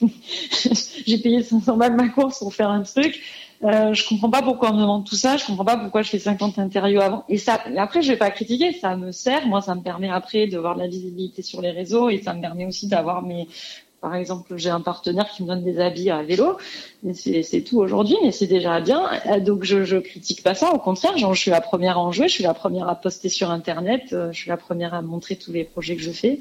[1.06, 3.20] j'ai payé 500 balles ma course pour faire un truc.
[3.64, 5.36] Euh, je comprends pas pourquoi on me demande tout ça.
[5.36, 7.24] Je comprends pas pourquoi je fais 50 interviews avant.
[7.28, 8.72] Et ça, après, je vais pas critiquer.
[8.72, 9.46] Ça me sert.
[9.46, 12.34] Moi, ça me permet après de voir de la visibilité sur les réseaux et ça
[12.34, 13.48] me permet aussi d'avoir mes,
[14.00, 16.56] par exemple, j'ai un partenaire qui me donne des habits à vélo.
[17.14, 19.02] C'est tout aujourd'hui, mais c'est déjà bien.
[19.26, 20.72] Euh, Donc je, critique pas ça.
[20.72, 22.28] Au contraire, je suis la première à en jouer.
[22.28, 24.12] Je suis la première à poster sur Internet.
[24.12, 26.38] euh, Je suis la première à montrer tous les projets que je fais.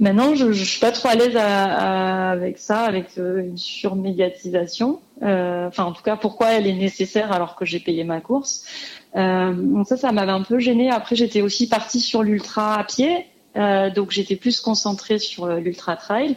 [0.00, 4.98] Maintenant, je, je suis pas trop à l'aise avec ça, avec euh, une surmédiatisation.
[5.22, 8.64] Enfin, en tout cas, pourquoi elle est nécessaire alors que j'ai payé ma course.
[9.14, 10.90] Donc ça, ça m'avait un peu gênée.
[10.90, 13.26] Après, j'étais aussi partie sur l'ultra à pied.
[13.58, 16.36] Euh, donc j'étais plus concentrée sur euh, l'ultra trail.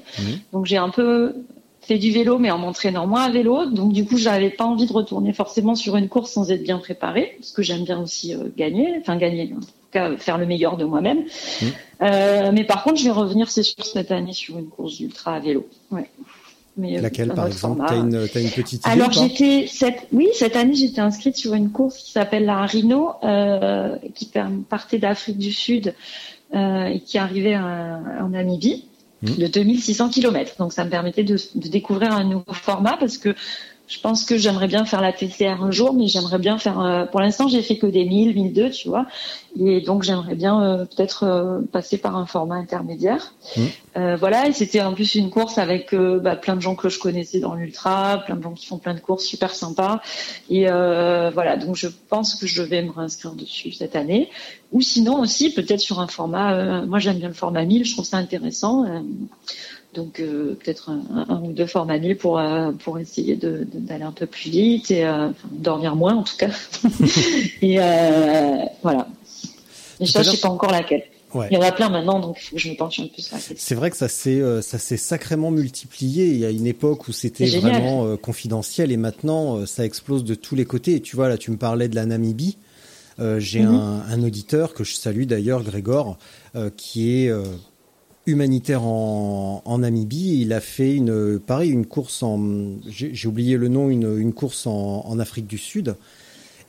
[0.51, 1.33] Donc j'ai un peu
[1.81, 3.65] fait du vélo, mais en m'entraînant moins à vélo.
[3.65, 6.77] Donc du coup, j'avais pas envie de retourner forcément sur une course sans être bien
[6.77, 10.45] préparée, parce que j'aime bien aussi euh, gagner, enfin gagner, en tout cas faire le
[10.45, 11.23] meilleur de moi-même.
[12.01, 15.35] Euh, mais par contre, je vais revenir, c'est sûr, cette année sur une course d'ultra
[15.35, 15.67] à vélo.
[15.89, 16.09] Ouais.
[16.77, 17.83] Mais, Laquelle, par exemple.
[17.85, 21.97] T'as une, petite idée Alors j'étais cette oui cette année j'étais inscrite sur une course
[21.97, 24.31] qui s'appelle la Rhino euh, qui
[24.69, 25.93] partait d'Afrique du Sud
[26.53, 28.85] et qui arrivait à- en Namibie
[29.23, 29.35] Mhm.
[29.37, 30.55] de 2600 km.
[30.57, 33.35] Donc ça me permettait de, de découvrir un nouveau format parce que
[33.91, 36.79] je pense que j'aimerais bien faire la TCR un jour, mais j'aimerais bien faire.
[36.79, 39.05] euh, pour l'instant, j'ai fait que des 1000, 1002, tu vois.
[39.59, 43.33] Et donc j'aimerais bien euh, peut-être euh, passer par un format intermédiaire.
[43.97, 46.99] Euh, voilà, et c'était en plus une course avec bah, plein de gens que je
[46.99, 50.01] connaissais dans l'ultra, plein de gens qui font plein de courses super sympas.
[50.49, 54.29] Et voilà, donc je pense que je vais me réinscrire dessus cette année.
[54.71, 58.05] Ou sinon aussi, peut-être sur un format, moi j'aime bien le format 1000, je trouve
[58.05, 58.85] ça intéressant.
[59.93, 64.11] Donc euh, peut-être un, ou deux formats 1000 pour, euh, pour essayer de- d'aller un
[64.11, 66.49] peu plus vite et euh, enfin, dormir moins en tout cas.
[67.61, 69.07] et euh, voilà.
[69.99, 71.03] Tout ça, je sais pas encore laquelle.
[71.33, 71.47] Ouais.
[71.49, 73.21] Il y en a plein maintenant, donc il faut que je me penche un peu
[73.21, 73.55] sur la question.
[73.57, 76.27] C'est vrai que ça s'est ça s'est sacrément multiplié.
[76.27, 80.55] Il y a une époque où c'était vraiment confidentiel et maintenant ça explose de tous
[80.55, 80.95] les côtés.
[80.95, 82.57] Et tu vois là, tu me parlais de la Namibie.
[83.19, 83.73] Euh, J'ai Mhm.
[83.75, 86.17] un, un auditeur que je salue d'ailleurs, Grégor,
[86.55, 87.43] euh, qui est euh,
[88.25, 90.39] humanitaire en, en Namibie.
[90.41, 92.39] Il a fait une pareil une course en
[92.89, 95.95] j'ai oublié le nom une, une course en, en Afrique du Sud.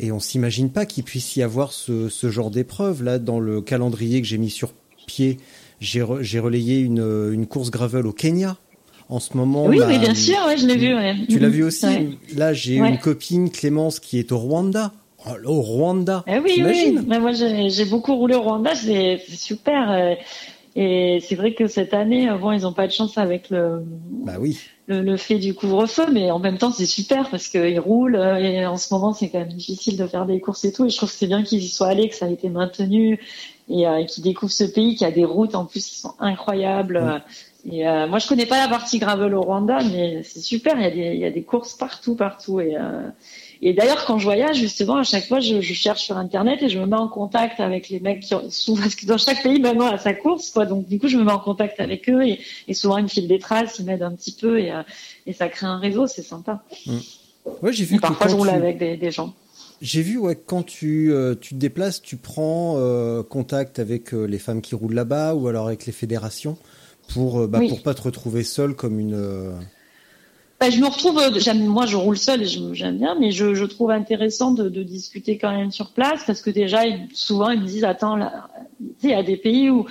[0.00, 3.61] Et on s'imagine pas qu'il puisse y avoir ce, ce genre d'épreuve là dans le
[3.61, 4.72] calendrier que j'ai mis sur
[5.07, 5.36] pied.
[5.80, 8.57] J'ai re- relayé une, une course gravel au Kenya
[9.09, 9.66] en ce moment.
[9.66, 10.94] Oui, oui, bien sûr, ouais, je l'ai vu.
[10.94, 11.14] Ouais.
[11.28, 11.53] Tu l'as Mhm.
[11.55, 11.86] vu aussi?
[11.86, 12.09] Ouais.
[12.36, 14.92] Là, j'ai une copine Clémence qui est au Rwanda.
[15.26, 16.24] Oh, là, au Rwanda.
[16.26, 16.98] Eh oui, oui.
[17.07, 20.16] Mais moi, j'ai beaucoup roulé au Rwanda, c'est c'est super.
[20.75, 23.83] Et c'est vrai que cette année, bon, ils n'ont pas de chance avec le,
[24.25, 24.59] Bah oui.
[24.87, 28.16] le, le fait du couvre-feu, mais en même temps, c'est super parce qu'ils roulent.
[28.16, 30.87] Et en ce moment, c'est quand même difficile de faire des courses et tout.
[30.87, 33.20] Et je trouve que c'est bien qu'ils y soient allés, que ça a été maintenu
[33.68, 37.23] et euh, qu'ils découvrent ce pays qui a des routes en plus qui sont incroyables.
[37.70, 40.75] Et euh, moi, je connais pas la partie gravel au Rwanda, mais c'est super.
[40.77, 42.61] Il y a des, il y a des courses partout, partout.
[42.61, 43.09] Et, euh,
[43.64, 46.68] et d'ailleurs, quand je voyage, justement, à chaque fois, je, je cherche sur Internet et
[46.68, 49.42] je me mets en contact avec les mecs qui ont, souvent, parce que dans chaque
[49.42, 50.66] pays, maintenant, a sa course, quoi.
[50.66, 53.08] Donc, du coup, je me mets en contact avec eux et, et souvent, ils me
[53.08, 54.82] filent des traces, ils m'aident un petit peu et, euh,
[55.26, 56.64] et ça crée un réseau, c'est sympa.
[57.62, 59.32] Ouais, j'ai vu Et que parfois, je roule tu- avec des, des gens.
[59.80, 64.24] J'ai vu ouais, quand tu, euh, tu te déplaces, tu prends euh, contact avec euh,
[64.26, 66.56] les femmes qui roulent là-bas ou alors avec les fédérations
[67.12, 67.68] pour bah, Oui.
[67.68, 69.14] pour pas te retrouver seul comme une.
[70.62, 71.20] Bah, je me retrouve,
[71.68, 75.72] moi je roule seule et j'aime bien, mais je, trouve intéressant de, discuter quand même
[75.72, 76.82] sur place parce que déjà,
[77.12, 78.16] souvent ils me disent, attends,
[79.02, 79.86] il y a des pays où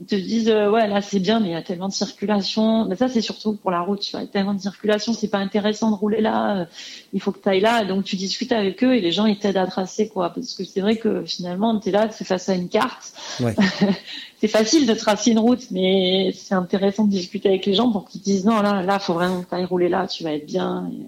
[0.00, 2.84] ils te disent, euh, ouais, là c'est bien, mais il y a tellement de circulation.
[2.84, 5.12] Mais ça, c'est surtout pour la route, tu vois, il y a tellement de circulation,
[5.12, 6.64] c'est pas intéressant de rouler là, euh,
[7.12, 7.84] il faut que tu ailles là.
[7.84, 10.30] Donc tu discutes avec eux et les gens ils t'aident à tracer, quoi.
[10.30, 13.12] Parce que c'est vrai que finalement, tu es là, c'est face à une carte.
[13.40, 13.56] Ouais.
[14.40, 18.08] c'est facile de tracer une route, mais c'est intéressant de discuter avec les gens pour
[18.08, 20.32] qu'ils te disent non, là, là, faut vraiment que tu ailles rouler là, tu vas
[20.32, 20.88] être bien.
[20.92, 21.06] Et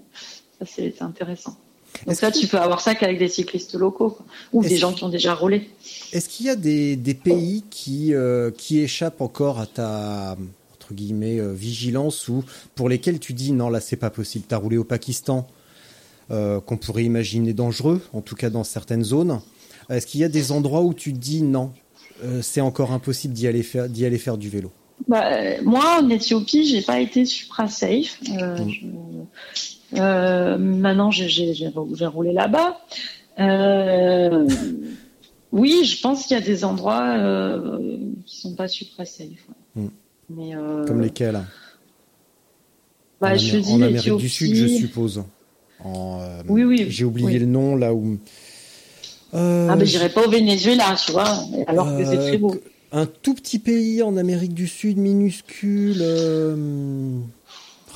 [0.59, 1.55] ça, c'est intéressant.
[2.07, 4.25] Donc ça, que- tu peux avoir ça qu'avec des cyclistes locaux quoi.
[4.53, 5.69] ou des gens qui ont déjà roulé.
[6.13, 10.35] Est-ce qu'il y a des, des pays qui euh, qui échappent encore à ta
[10.73, 12.43] entre guillemets euh, vigilance ou
[12.75, 14.45] pour lesquels tu dis non là c'est pas possible.
[14.47, 15.47] T'as roulé au Pakistan
[16.31, 19.41] euh, qu'on pourrait imaginer dangereux, en tout cas dans certaines zones.
[19.89, 21.71] Est-ce qu'il y a des endroits où tu te dis non
[22.41, 24.71] c'est encore impossible d'y aller faire aller faire du vélo?
[25.07, 28.19] Bah, moi, en Éthiopie, j'ai pas été supra safe.
[28.39, 28.69] Euh, Mm.
[28.69, 31.71] je- maintenant, j'ai-
[32.07, 32.79] roulé là-bas.
[33.39, 34.47] Euh,
[35.51, 39.27] oui, je pense qu'il y a des endroits euh, qui sont pas supra safe.
[39.75, 39.83] ouais.
[39.83, 39.89] Mm.
[40.29, 41.41] Mais euh, Comme lesquels
[43.19, 44.29] bah, en, je dis en Amérique du.
[44.29, 45.23] Sud, je suppose.
[45.83, 47.39] En, euh, Oui, oui, J'ai oublié oui.
[47.39, 48.17] le nom là où.
[49.33, 51.33] Euh, Ah, ben, j'irai pas au Venezuela, tu vois,
[51.67, 52.55] alors que c'est Euh, très beau.
[52.93, 56.01] Un tout petit pays en Amérique du Sud, minuscule.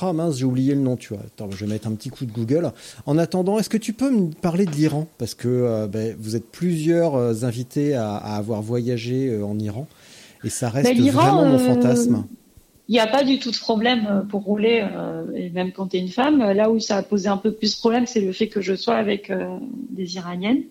[0.00, 1.22] Ah mince, j'ai oublié le nom, tu vois.
[1.24, 2.72] Attends, je vais mettre un petit coup de Google.
[3.06, 5.06] En attendant, est-ce que tu peux me parler de l'Iran?
[5.18, 9.58] Parce que euh, ben, vous êtes plusieurs euh, invités à, à avoir voyagé euh, en
[9.58, 9.86] Iran.
[10.44, 12.24] Et ça reste Ben, vraiment mon fantasme.
[12.88, 15.96] Il n'y a pas du tout de problème pour rouler, euh, et même quand tu
[15.96, 16.38] es une femme.
[16.38, 18.74] Là où ça a posé un peu plus de problème, c'est le fait que je
[18.76, 19.58] sois avec euh,
[19.90, 20.62] des Iraniennes,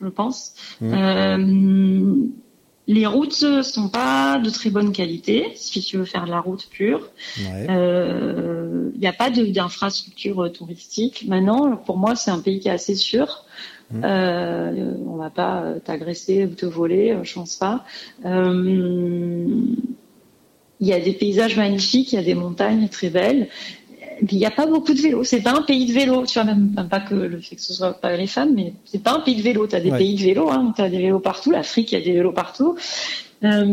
[0.00, 0.54] je pense.
[0.80, 2.32] Mhm.
[2.88, 6.40] Euh, les routes sont pas de très bonne qualité, si tu veux faire de la
[6.40, 7.10] route pure.
[7.38, 7.66] Ouais.
[7.70, 11.24] Euh, Il n'y a pas d'infrastructure touristique.
[11.28, 13.44] Maintenant, pour moi, c'est un pays qui est assez sûr.
[13.90, 14.02] Mhm.
[14.04, 17.84] Euh, on va pas euh, t'agresser ou te voler, euh, je pense pas.
[18.24, 19.46] Euh,
[20.80, 23.48] il y a des paysages magnifiques, il y a des montagnes très belles.
[24.30, 25.24] Il n'y a pas beaucoup de vélos.
[25.24, 26.24] C'est pas un pays de vélo.
[26.26, 28.74] Tu vois, même, même pas que le fait que ce soit pas les femmes, mais
[28.84, 29.66] c'est pas un pays de vélo.
[29.66, 29.98] Tu as des Ouais.
[29.98, 30.72] pays de vélo, hein.
[30.76, 31.50] tu as des vélos partout.
[31.50, 32.76] L'Afrique, il y a des vélos partout.
[33.44, 33.64] Euh,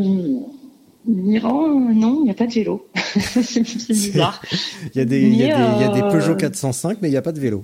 [1.08, 2.88] L'Iran, non, il n'y a pas de vélo.
[3.16, 4.42] c'est bizarre.
[4.94, 7.08] Il y a des, il y il y a des Mais, Peugeot euh, 405, mais
[7.08, 7.64] il n'y a pas de vélo.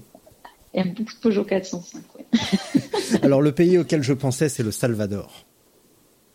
[0.73, 2.01] Il y a beaucoup de Peugeot 405.
[2.17, 3.19] Ouais.
[3.23, 5.45] Alors le pays auquel je pensais, c'est le Salvador.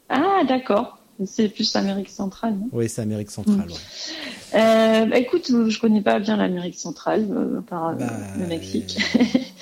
[0.08, 0.98] Ah, d'accord.
[1.26, 2.54] C'est plus l'Amérique centrale.
[2.54, 2.68] non?
[2.72, 3.66] Oui, c'est Amérique centrale.
[3.66, 3.72] Mm.
[3.72, 4.60] ouais.
[4.60, 8.98] Euh, bah, écoute, je connais pas bien l'Amérique centrale, euh, par euh, Bah, le Mexique.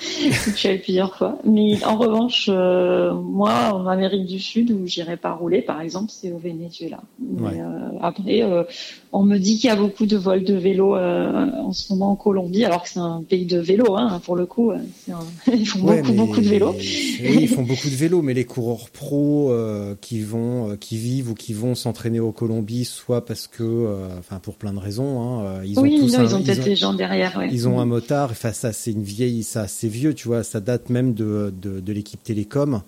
[0.01, 1.37] Je suis allée plusieurs fois.
[1.45, 6.11] Mais en revanche, euh, moi, en Amérique du Sud, où j'irai pas rouler, par exemple,
[6.11, 6.99] c'est au Venezuela.
[7.19, 7.59] Mais, Ouais.
[7.61, 8.63] euh, après, euh,
[9.11, 12.15] on me dit qu'il y a beaucoup de vols de vélo en ce moment en
[12.15, 14.71] Colombie, alors que c'est un pays de vélo, hein, pour le coup.
[14.71, 14.79] un-
[15.53, 16.73] Ils font Ouais, beaucoup, mais- beaucoup de vélos.
[16.77, 19.51] Oui, ils font beaucoup de vélos, mais les coureurs pros
[20.01, 23.87] qui vont, qui vivent ou qui vont s'entraîner au Colombie, soit parce que,
[24.19, 26.63] enfin pour plein de raisons, hein, ils ont oui, tous non, un, ils ont peut-être
[26.63, 27.35] des gens derrière.
[27.37, 27.49] Ouais.
[27.51, 28.29] ils ont un motard.
[28.31, 30.43] Enfin ça, c'est une vieille, ça, c'est vieux, tu vois.
[30.43, 32.81] Ça date même de de, de l'équipe Télécom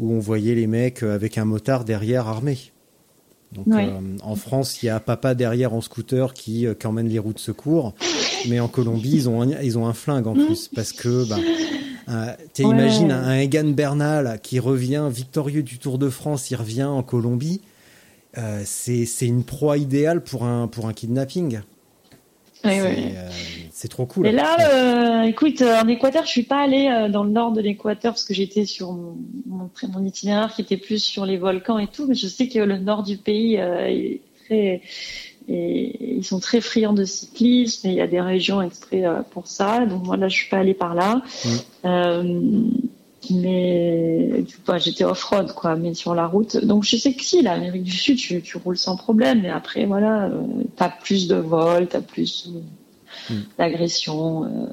[0.00, 2.58] où on voyait les mecs euh, avec un motard derrière armé.
[3.52, 3.86] Donc Ouais.
[3.88, 7.18] euh, en France, il y a papa derrière en scooter qui, euh, qui emmène les
[7.18, 7.94] roues de secours,
[8.46, 11.38] mais en Colombie, ils ont un, ils ont un flingue en plus parce que bah,
[12.10, 12.70] euh, tu Ouais.
[12.70, 17.60] imagines un, Egan Bernal qui revient victorieux du Tour de France, il revient en Colombie.
[18.64, 21.58] C'est c'est une proie idéale pour un pour un kidnapping.
[22.64, 23.14] Ouais,
[23.80, 24.26] C'est trop cool.
[24.26, 27.52] Et là, euh, écoute, euh, en Équateur, je suis pas allée euh, dans le nord
[27.52, 29.16] de l'Équateur parce que j'étais sur mon,
[29.46, 32.58] mon, mon itinéraire qui était plus sur les volcans et tout, mais je sais que
[32.58, 34.82] le nord du pays euh, est très,
[35.48, 39.46] et ils sont très friands de cyclisme et il y a des régions exprès pour
[39.46, 39.86] ça.
[39.86, 41.22] Donc moi là, je suis pas allée par là.
[41.44, 41.48] Mm.
[41.84, 42.62] Euh,
[43.30, 46.56] mais bah, j'étais off-road quoi, mais sur la route.
[46.64, 49.42] Donc je sais que si l'Amérique du Sud, tu, tu roules sans problème.
[49.42, 50.42] Mais après voilà, euh,
[50.74, 52.50] t'as plus de vols, t'as plus
[53.30, 53.34] Mm.
[53.58, 54.44] d'agression.
[54.44, 54.66] euh,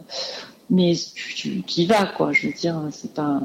[0.70, 2.32] mais tu, tu, tu y vas quoi.
[2.34, 3.40] Je veux dire, c'est pas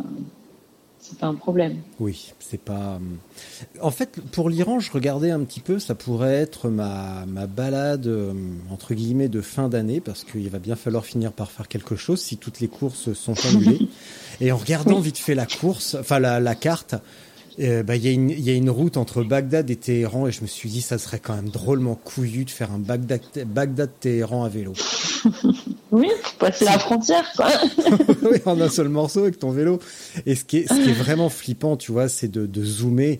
[1.02, 1.78] c'est pas un problème.
[1.98, 2.98] Oui, c'est pas.
[3.00, 7.46] euh, En fait, pour l'Iran, je regardais un petit peu, ça pourrait être ma, ma
[7.46, 8.32] balade, euh,
[8.70, 12.20] entre guillemets, de fin d'année, parce qu'il va bien falloir finir par faire quelque chose
[12.20, 13.88] si toutes les courses sont annulées.
[14.40, 16.94] Et en regardant vite fait la course, enfin la, la carte,
[17.58, 20.26] euh, bah, il y, a une- il y a une route entre Bagdad et Téhéran,
[20.26, 23.44] et je me suis dit, ça serait quand même drôlement couillu de faire un Bagdad-
[23.46, 24.72] Bagdad-Téhéran à vélo.
[25.92, 27.48] Oui, faut passer la frontière quoi.
[28.22, 29.80] oui, en un seul morceau avec ton vélo.
[30.24, 33.18] Et ce qui est, ce qui est vraiment flippant, tu vois, c'est de, de zoomer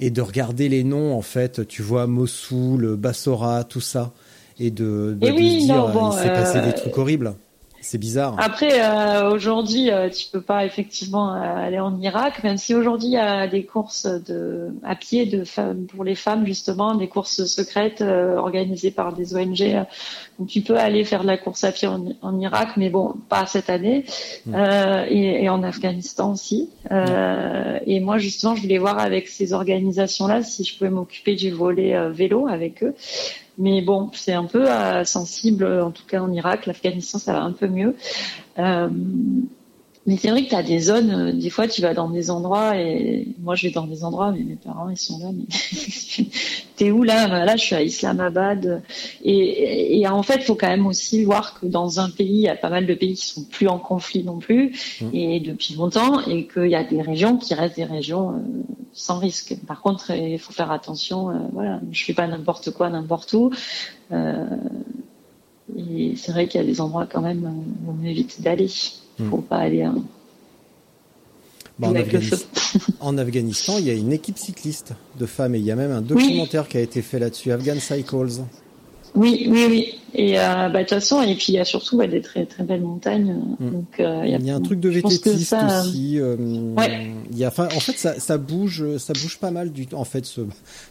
[0.00, 1.66] et de regarder les noms, en fait.
[1.66, 4.12] Tu vois, Mossoul, Bassora, tout ça.
[4.58, 6.98] Et de, de, Et de se dire, non, bon, il s'est passé euh, des trucs
[6.98, 7.32] horribles.
[7.82, 8.34] C'est bizarre.
[8.38, 13.08] Après, euh, aujourd'hui, euh, tu peux pas effectivement euh, aller en Irak, même si aujourd'hui
[13.08, 17.08] il y a des courses de à pied de femmes pour les femmes justement, des
[17.08, 19.84] courses secrètes euh, organisées par des ONG.
[20.38, 23.14] donc tu peux aller faire de la course à pied en, en Irak, mais bon,
[23.30, 24.04] pas cette année,
[24.52, 26.68] euh, et, et en Afghanistan aussi.
[26.90, 31.50] Euh, Et moi justement, je voulais voir avec ces organisations-là si je pouvais m'occuper du
[31.50, 32.94] volet vélo avec eux.
[33.58, 36.66] Mais bon, c'est un peu euh, sensible, en tout cas en Irak.
[36.66, 37.96] L'Afghanistan, ça va un peu mieux.
[40.06, 42.30] Mais c'est vrai que tu as des zones, euh, des fois tu vas dans des
[42.30, 45.44] endroits et moi je vais dans des endroits mais mes parents ils sont là mais
[46.76, 47.28] t'es où là?
[47.28, 48.82] Bah, Là je suis à Islamabad
[49.22, 52.40] et, et en fait il faut quand même aussi voir que dans un pays il
[52.40, 54.72] y a pas mal de pays qui sont plus en conflit non plus
[55.12, 58.38] et depuis longtemps et qu'il y a des régions qui restent des régions euh,
[58.94, 59.54] sans risque.
[59.66, 63.50] Par contre il faut faire attention, euh, voilà, je fais pas n'importe quoi n'importe où.
[64.12, 64.46] Euh,
[65.76, 68.68] et c'est vrai qu'il y a des endroits quand même où on évite d'aller.
[69.28, 69.88] Faut pas aller.
[71.78, 71.88] Bah,
[73.00, 75.92] en Afghanistan, il y a une équipe cycliste de femmes et il y a même
[75.92, 78.42] un documentaire qui a été fait là-dessus, Afghan Cycles.
[79.14, 79.94] Oui, oui, oui.
[80.12, 82.44] Et euh, bah, de toute façon, et puis il y a surtout bah, des très
[82.44, 83.36] très belles montagnes.
[83.60, 83.70] Mm.
[83.70, 86.18] Donc euh, Il y a un truc de vététiste ça, aussi.
[86.18, 86.36] euh,
[86.76, 87.06] Ouais.
[87.30, 90.04] il y a, enfin, en fait, ça, ça bouge, ça bouge pas mal du En
[90.04, 90.40] fait, ce-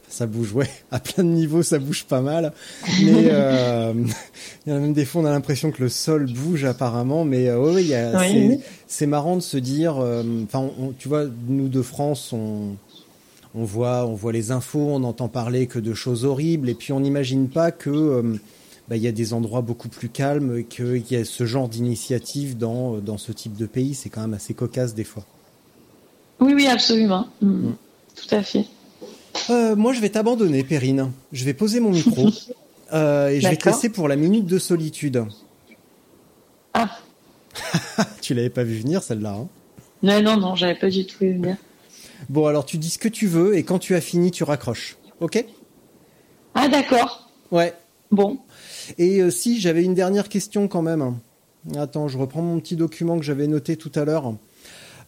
[0.08, 2.54] ça bouge, ouais, à plein de niveaux, ça bouge pas mal.
[3.04, 3.94] Mais euh,
[4.66, 7.26] il y en a même des fois, on a l'impression que le sol bouge apparemment.
[7.26, 8.60] Mais euh, ouais, ouais, il y a, c'est, oui.
[8.88, 9.98] c'est marrant de se dire.
[9.98, 12.76] euh, Enfin, tu vois, nous de France, on
[13.56, 16.94] on voit, on voit les infos, on entend parler que de choses horribles, et puis
[16.94, 18.40] on n'imagine pas que euh,
[18.88, 21.68] bah, il y a des endroits beaucoup plus calmes, et qu'il y a ce genre
[21.68, 23.96] d'initiative dans dans ce type de pays.
[23.96, 25.26] C'est quand même assez cocasse des fois.
[26.40, 27.28] Oui, oui, absolument.
[27.42, 27.72] Mm.
[28.16, 28.66] Tout à fait.
[29.50, 31.12] Euh, moi, je vais t'abandonner, Perrine.
[31.32, 32.30] Je vais poser mon micro
[32.94, 35.26] euh, et je vais te laisser pour la minute de solitude.
[36.74, 36.90] Ah,
[38.22, 39.34] Tu l'avais pas vu venir celle-là.
[39.34, 39.48] Hein?
[40.04, 41.58] Non, non, non, j'avais pas du tout vu venir.
[42.28, 44.98] Bon, alors tu dis ce que tu veux et quand tu as fini, tu raccroches.
[45.22, 45.46] Ok?
[46.56, 47.30] Ah, d'accord.
[47.52, 47.74] Ouais.
[48.12, 48.40] Bon.
[48.98, 51.18] Et euh, si j'avais une dernière question quand même.
[51.76, 54.34] Attends, je reprends mon petit document que j'avais noté tout à l'heure.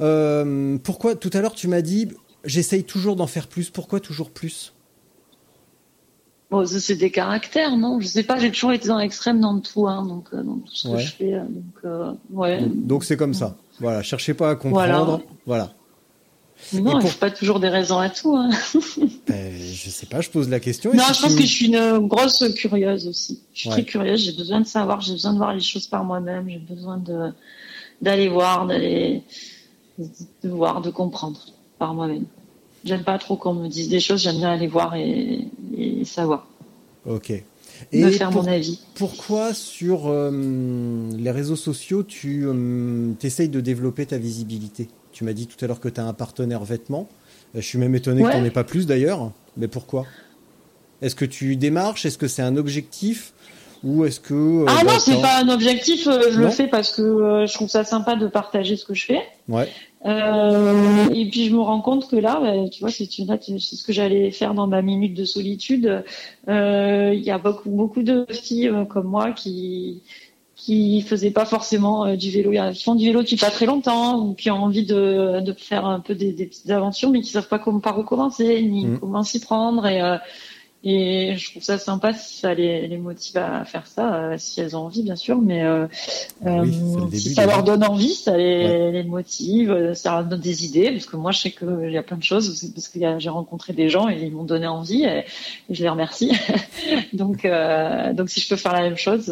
[0.02, 2.10] Euh, pourquoi tout à l'heure tu m'as dit
[2.44, 3.70] j'essaye toujours d'en faire plus.
[3.70, 4.74] Pourquoi toujours plus?
[6.50, 8.02] Bon, c'est des caractères, non?
[8.02, 10.74] Je sais pas, j'ai toujours été dans l'extrême dans tout, hein, donc euh, dans tout
[10.76, 10.96] ce Ouais.
[10.98, 11.32] que je fais.
[11.32, 12.62] Donc, euh, ouais.
[12.68, 13.56] Donc c'est comme ça.
[13.80, 15.22] Voilà, cherchez pas à comprendre.
[15.46, 15.74] Voilà.
[16.74, 18.36] Non, pour- pas toujours des raisons à tout.
[18.36, 18.50] Hein.
[19.28, 20.94] Ben, je sais pas, je pose la question.
[20.94, 23.42] Non, si je pense que je suis une grosse curieuse aussi.
[23.54, 23.76] Je suis Ouais.
[23.76, 26.58] très curieuse, j'ai besoin de savoir, j'ai besoin de voir les choses par moi-même, j'ai
[26.60, 27.32] besoin de
[28.02, 29.22] d'aller voir, d'aller
[30.44, 31.40] de voir, de comprendre
[31.78, 32.26] par moi-même.
[32.84, 35.48] J'aime pas trop qu'on me dise des choses, j'aime bien aller voir et,
[35.78, 36.48] et savoir,
[37.06, 37.30] Ok.
[37.94, 38.80] me Et faire pour- mon avis.
[38.96, 40.32] pourquoi sur euh,
[41.16, 44.90] les réseaux sociaux tu euh, essayes de développer ta visibilité?
[45.12, 47.08] Tu m'as dit tout à l'heure que tu as un partenaire vêtements.
[47.56, 48.34] Euh, Je suis même étonné que Ouais.
[48.34, 49.32] tu n'en aies pas plus d'ailleurs.
[49.58, 50.06] Mais pourquoi?
[51.02, 52.06] Est-ce que tu démarches?
[52.06, 53.34] Est-ce que c'est un objectif?
[53.84, 54.34] Ou est-ce que...
[54.34, 56.46] euh, ah bah, non, c'est t'as- pas un objectif, euh, je Non.
[56.46, 59.22] le fais parce que euh, je trouve ça sympa de partager ce que je fais.
[59.50, 59.68] Ouais.
[60.06, 63.92] Et puis je me rends compte que là, bah, tu vois, c'est c'est ce que
[63.94, 66.04] j'allais faire dans ma minute de solitude.
[66.48, 70.02] Il y a beaucoup, beaucoup de filles comme moi qui
[70.64, 74.20] qui faisaient pas forcément euh, du vélo, qui font du vélo depuis pas très longtemps
[74.20, 77.32] ou qui ont envie de, de faire un peu des, des petites aventures, mais qui
[77.32, 79.00] savent pas comment par où commencer ni Mm.
[79.00, 79.88] comment s'y prendre.
[79.88, 80.18] Et euh,
[80.84, 84.62] et je trouve ça sympa si ça les, les motive à faire ça, euh, si
[84.62, 85.40] elles ont envie, bien sûr.
[85.40, 85.86] Mais euh,
[86.44, 86.72] Ah oui,
[87.06, 87.56] début, si ça déjà.
[87.58, 88.92] leur donne envie, ça les, Ouais.
[88.92, 90.90] les motive, ça leur donne des idées.
[90.90, 92.72] Parce que moi, je sais qu'il y a plein de choses.
[92.74, 95.20] Parce que j'ai rencontré des gens et ils m'ont donné envie et,
[95.70, 96.32] et je les remercie.
[97.14, 97.48] donc,
[98.16, 99.32] donc si je peux faire la même chose,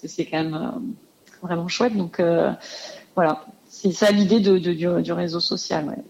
[0.00, 1.96] parce que c'est quand même euh, vraiment chouette.
[1.96, 2.52] Donc euh,
[3.16, 5.86] voilà, c'est ça l'idée de, de- du, du réseau social.
[5.86, 6.02] Ouais.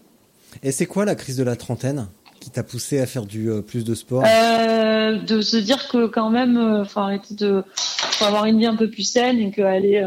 [0.63, 2.07] Et c'est quoi la crise de la trentaine
[2.39, 4.23] qui t'a poussé à faire du euh, plus de sport?
[4.25, 8.65] Euh, de se dire que quand même, euh, faut arrêter de, faut avoir une vie
[8.65, 10.01] un peu plus saine et qu'aller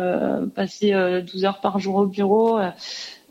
[0.54, 2.58] passer euh, 12 heures par jour au bureau,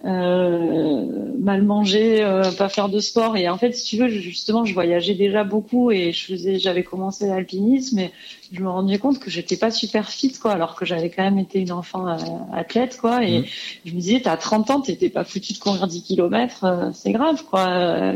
[0.04, 1.06] euh, euh,
[1.40, 3.38] mal manger, euh, pas faire de sport.
[3.38, 6.84] Et en fait, si tu veux, justement, je voyageais déjà beaucoup et je faisais, j'avais
[6.84, 8.12] commencé l'alpinisme et
[8.52, 11.40] je me rendais compte que j'étais pas super fit, quoi, alors que j'avais quand même
[11.40, 12.18] été une enfant euh,
[12.54, 13.24] athlète, quoi.
[13.24, 13.46] Et Mhm.
[13.86, 17.44] je me disais, t'as 30 ans, t'étais pas foutu de courir 10 kilomètres, c'est grave,
[17.50, 17.68] quoi.
[17.70, 18.16] Euh,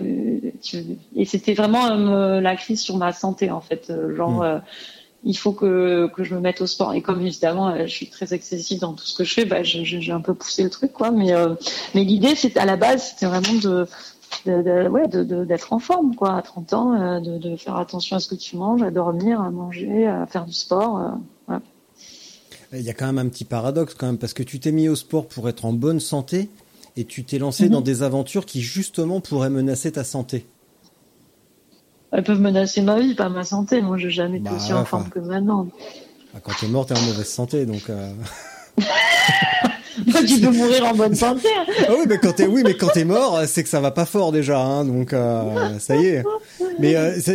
[1.16, 3.88] Et c'était vraiment euh, la crise sur ma santé, en fait.
[3.90, 4.62] Euh, Genre, Mhm.
[5.26, 6.94] Il faut que, que je me mette au sport.
[6.94, 9.64] Et comme évidemment, euh, je suis très excessive dans tout ce que je fais, bah,
[9.64, 11.12] j'ai un peu poussé le truc, quoi.
[11.12, 11.56] Mais, euh,
[11.96, 13.88] mais l'idée, c'est à la base, c'était vraiment de,
[14.46, 16.36] de, de- ouais, de, de- d'être en forme, quoi.
[16.38, 19.42] À 30 ans, euh, de, de faire attention à ce que tu manges, à dormir,
[19.42, 21.00] à manger, à faire du sport.
[21.50, 21.58] euh.
[22.74, 24.90] Il y a quand même un petit paradoxe quand même parce que tu t'es mis
[24.90, 26.50] au sport pour être en bonne santé
[26.98, 27.70] et tu t'es lancé Mhm.
[27.72, 30.46] dans des aventures qui justement pourraient menacer ta santé.
[32.16, 33.82] Elles peuvent menacer ma vie, pas ma santé.
[33.82, 35.68] Moi, j'ai jamais été Bah, aussi en forme que maintenant.
[36.34, 37.90] Ah, Quand t'es mort, t'es en mauvaise santé, donc.
[37.90, 38.10] euh,
[40.28, 41.48] tu peux mourir en bonne santé.
[41.58, 41.66] hein.
[41.88, 44.06] Ah oui, mais quand t'es oui, mais quand t'es mort, c'est que ça va pas
[44.06, 46.24] fort déjà, hein, donc euh, ça y est.
[46.80, 47.34] Mais euh, il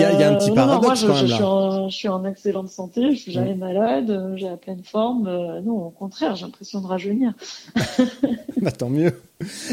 [0.00, 1.24] y, a il y a un petit euh, non, non, paradoxe moi, je, quand je
[1.24, 1.48] même suis là.
[1.48, 5.26] en, je suis en excellente santé, je suis jamais malade, euh, j'ai la pleine forme.
[5.26, 7.32] euh, non, au contraire, j'ai l'impression de rajeunir.
[8.60, 9.12] Bah, tant mieux.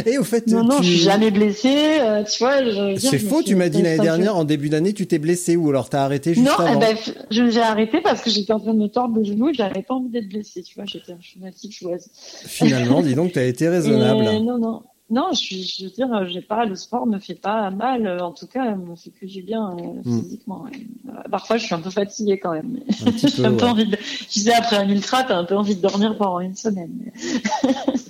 [0.06, 2.00] Et au fait, Non, non, tu- je suis jamais blessée.
[2.00, 2.58] euh, tu vois,
[2.98, 3.44] c'est faux.
[3.44, 6.34] Tu m'as dit l'année dernière, en début d'année, tu t'es blessé ou alors t'as arrêté
[6.34, 6.80] juste Non, eh avant.
[6.80, 9.50] ben, f- je- j'ai arrêté parce que j'étais en train de me tordre le genou
[9.50, 10.64] et j'avais pas envie d'être blessée.
[10.64, 12.08] Tu vois, j'étais un fanatique chouette.
[12.14, 14.24] Finalement, dis donc, t'as été raisonnable.
[14.28, 14.84] Et non, non.
[15.10, 18.46] Non, je, veux dire, j'ai pas, le sport me fait pas mal, euh, en tout
[18.46, 20.22] cas, me fait que du bien euh, Mm.
[20.22, 20.66] physiquement.
[20.68, 22.80] Euh, Parfois, je suis un peu fatiguée quand même.
[23.18, 23.72] J'ai un peu ouais.
[23.72, 26.56] envie de, je disais, après un ultra, t'as un peu envie de dormir pendant une
[26.56, 26.92] semaine.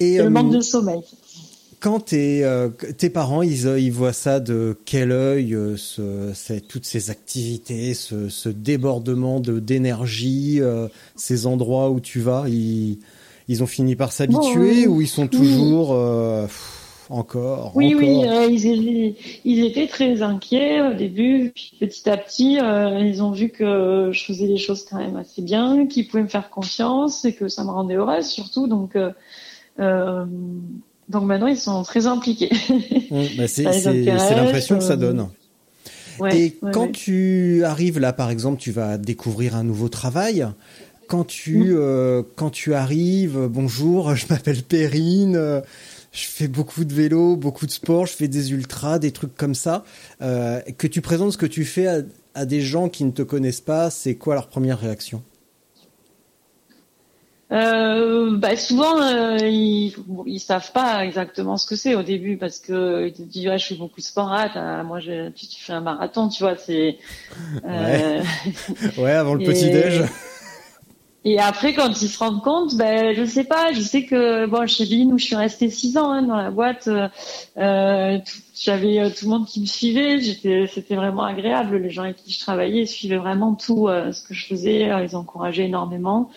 [0.00, 1.00] Et le euh, manque de sommeil.
[1.80, 6.32] quand tes, euh, tes parents, ils, euh, ils voient ça de quel œil, euh, ce,
[6.34, 12.46] c'est- toutes ces activités, ce, ce débordement de d'énergie, euh, ces endroits où tu vas,
[12.48, 12.98] ils,
[13.48, 17.98] ils ont fini par s'habituer Bon, ou ils sont toujours euh, pff, encore, Oui, encore
[17.98, 22.98] oui, euh, ils, étaient, ils étaient très inquiets au début, puis petit à petit, euh,
[23.00, 26.28] ils ont vu que je faisais les choses quand même assez bien, qu'ils pouvaient me
[26.28, 28.66] faire confiance et que ça me rendait heureuse surtout.
[28.68, 29.12] Donc, euh, euh,
[29.78, 32.50] donc maintenant, ils sont très impliqués.
[33.10, 35.28] Hum, bah, c'est l'impression que ça euh, donne.
[36.18, 36.92] Ouais, Et ouais, quand ouais.
[36.92, 40.46] tu arrives là, par exemple, tu vas découvrir un nouveau travail.
[41.06, 41.76] Quand tu, Mm.
[41.76, 45.60] euh, quand tu arrives, euh, bonjour, je m'appelle Perrine, euh,
[46.12, 49.54] je fais beaucoup de vélo, beaucoup de sport, je fais des ultras, des trucs comme
[49.54, 49.84] ça.
[50.20, 52.00] euh, que tu présentes ce que tu fais à,
[52.34, 55.22] à des gens qui ne te connaissent pas, c'est quoi leur première réaction?
[57.50, 62.36] Euh, bah souvent euh, ils, bon, ils savent pas exactement ce que c'est au début
[62.36, 65.46] parce que ils te disent ouais, je fais beaucoup de sport ah, moi je, tu,
[65.46, 66.98] tu fais un marathon tu vois c'est
[67.64, 68.22] euh,
[68.98, 70.02] Ouais, avant le Et- petit déj.
[71.24, 74.66] et après quand ils se rendent compte ben je sais pas je sais que bon
[74.68, 76.86] chez Bean où je suis restée six ans hein, dans la boîte
[77.56, 78.18] euh,
[78.60, 81.78] j'avais euh, tout le monde qui me suivait j'étais c'était vraiment agréable.
[81.78, 85.64] Les gens avec qui je travaillais suivaient vraiment tout ce que je faisais ils encourageaient
[85.64, 86.28] énormément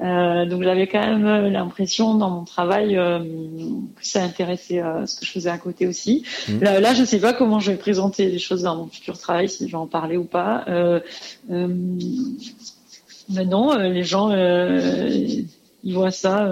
[0.00, 5.20] euh, donc j'avais quand même l'impression dans mon travail euh, que ça intéressait euh, ce
[5.20, 6.24] que je faisais à côté aussi.
[6.48, 6.60] Mhm.
[6.60, 9.48] Là, là, je sais pas comment je vais présenter les choses dans mon futur travail,
[9.48, 10.64] si je vais en parler ou pas.
[10.68, 11.00] Euh,
[11.48, 16.44] mais non, les gens, ils voient ça,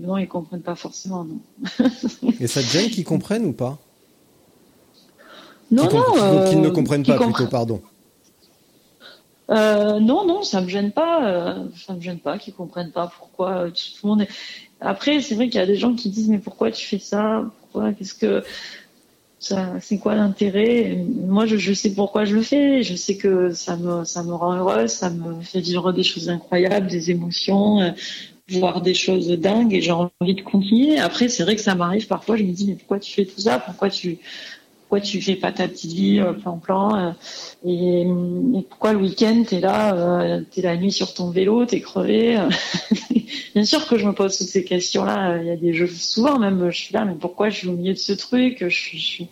[0.00, 1.24] non, ils comprennent pas forcément.
[1.24, 3.78] Non, Et ça te gêne qu'ils comprennent ou pas?
[5.70, 7.80] Non, comp- non, qu'ils ne comprennent pas plutôt, pardon.
[9.50, 11.26] Euh, non, non, ça me gêne pas.
[11.28, 14.26] euh, ça me gêne pas qu'ils comprennent pas pourquoi euh, tout le monde.
[14.80, 17.44] Après, c'est vrai qu'il y a des gens qui disent mais pourquoi tu fais ça?
[17.60, 17.92] Pourquoi?
[17.92, 18.44] Qu'est-ce que
[19.38, 21.04] ça C'est quoi l'intérêt?
[21.26, 22.82] Moi, je, je sais pourquoi je le fais.
[22.82, 26.28] Je sais que ça me ça me rend heureuse, ça me fait vivre des choses
[26.28, 27.90] incroyables, des émotions, euh,
[28.50, 30.98] voir des choses dingues, et j'ai envie de continuer.
[30.98, 32.36] Après, c'est vrai que ça m'arrive parfois.
[32.36, 33.58] Je me dis mais pourquoi tu fais tout ça?
[33.58, 34.18] Pourquoi tu
[34.90, 37.12] pourquoi tu fais pas ta petite vie euh, plan plan euh,
[37.64, 38.04] et,
[38.68, 42.36] pourquoi le week-end t'es là euh, t'es la nuit sur ton vélo t'es crevé
[43.54, 45.86] bien sûr que je me pose toutes ces questions là il y a des jeux
[45.86, 48.74] souvent même je suis là mais pourquoi je suis au milieu de ce truc je
[48.74, 49.28] suis, je suis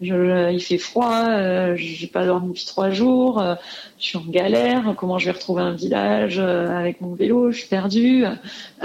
[0.00, 3.54] je, il fait froid, euh, j'ai pas dormi depuis trois jours, euh,
[3.98, 4.94] je suis en galère.
[4.96, 8.24] Comment je vais retrouver un village euh, avec mon vélo Je suis perdue.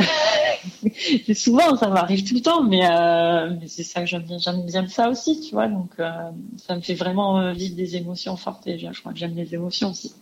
[1.33, 4.65] Souvent, ça m'arrive tout le temps, mais, euh, mais c'est ça que j'aime bien, j'aime
[4.65, 5.67] bien ça aussi, tu vois.
[5.67, 6.09] Donc, euh,
[6.57, 8.65] ça me fait vraiment euh, vivre des émotions fortes.
[8.67, 10.13] Et je crois que j'aime les émotions aussi.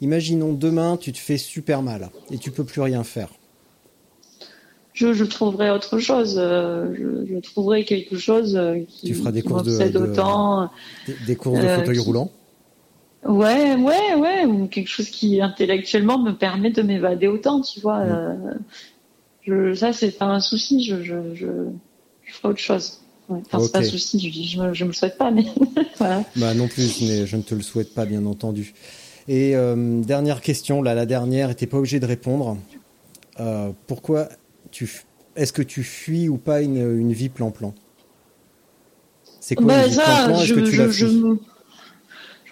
[0.00, 3.28] Imaginons demain, tu te fais super mal et tu peux plus rien faire.
[4.92, 6.34] Je, je trouverai autre chose.
[6.36, 10.70] je, je trouverai quelque chose qui, Tu feras des qui courses de- autant.
[11.06, 12.30] Des, des courses de fauteuil qui- roulant.
[13.26, 17.98] Ouais, ouais, ouais, ou quelque chose qui intellectuellement me permet de m'évader autant, tu vois.
[18.00, 18.34] euh,
[19.46, 20.84] je, ça, c'est pas un souci.
[20.84, 21.46] Je, je, je,
[22.24, 23.00] je ferai autre chose.
[23.28, 23.40] Ouais.
[23.46, 24.18] Enfin, c'est pas un souci.
[24.30, 25.46] Je, me, je me le souhaite pas, mais
[25.98, 26.22] voilà.
[26.36, 28.74] Bah non plus, mais je ne te le souhaite pas, bien entendu.
[29.26, 32.58] Et euh, dernière question, là, la dernière, et t'es pas obligé de répondre.
[33.40, 34.28] Euh, pourquoi
[34.70, 35.02] tu,
[35.34, 37.74] est-ce que tu fuis ou pas une, une vie plan-plan?
[39.40, 40.40] C'est quoi Bah, une vie ça, plan-plan?
[40.42, 41.22] Est-ce que tu la fuis?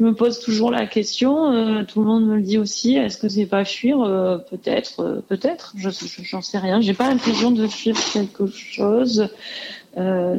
[0.03, 1.53] Je me pose toujours la question.
[1.53, 2.96] euh, tout le monde me le dit aussi.
[2.96, 5.74] Est-ce que c'est pas fuir Euh, Peut-être, euh, peut-être.
[5.76, 6.80] Je, je- j'en sais rien.
[6.80, 9.28] J'ai pas l'impression de fuir quelque chose.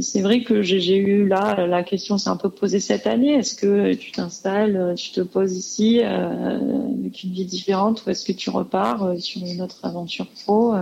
[0.02, 3.36] C'est vrai que j'ai eu là la question s'est un peu posée cette année.
[3.36, 8.32] Est-ce que tu t'installes, tu te poses ici avec une vie différente ou est-ce que
[8.34, 10.74] tu repars sur une autre aventure pro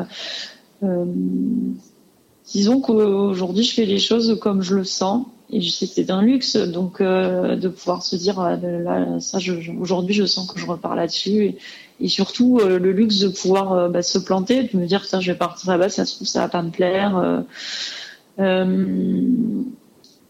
[2.53, 7.01] Disons qu'aujourd'hui je fais les choses comme je le sens et c'est un luxe donc
[7.01, 9.39] euh, de pouvoir se dire ah, là ça
[9.79, 11.57] aujourd'hui je sens que je repars là-dessus et,
[11.99, 15.19] et surtout euh, le luxe de pouvoir euh, bah, se planter de me dire tiens
[15.19, 17.43] je vais partir là-bas ça se trouve ça va pas me plaire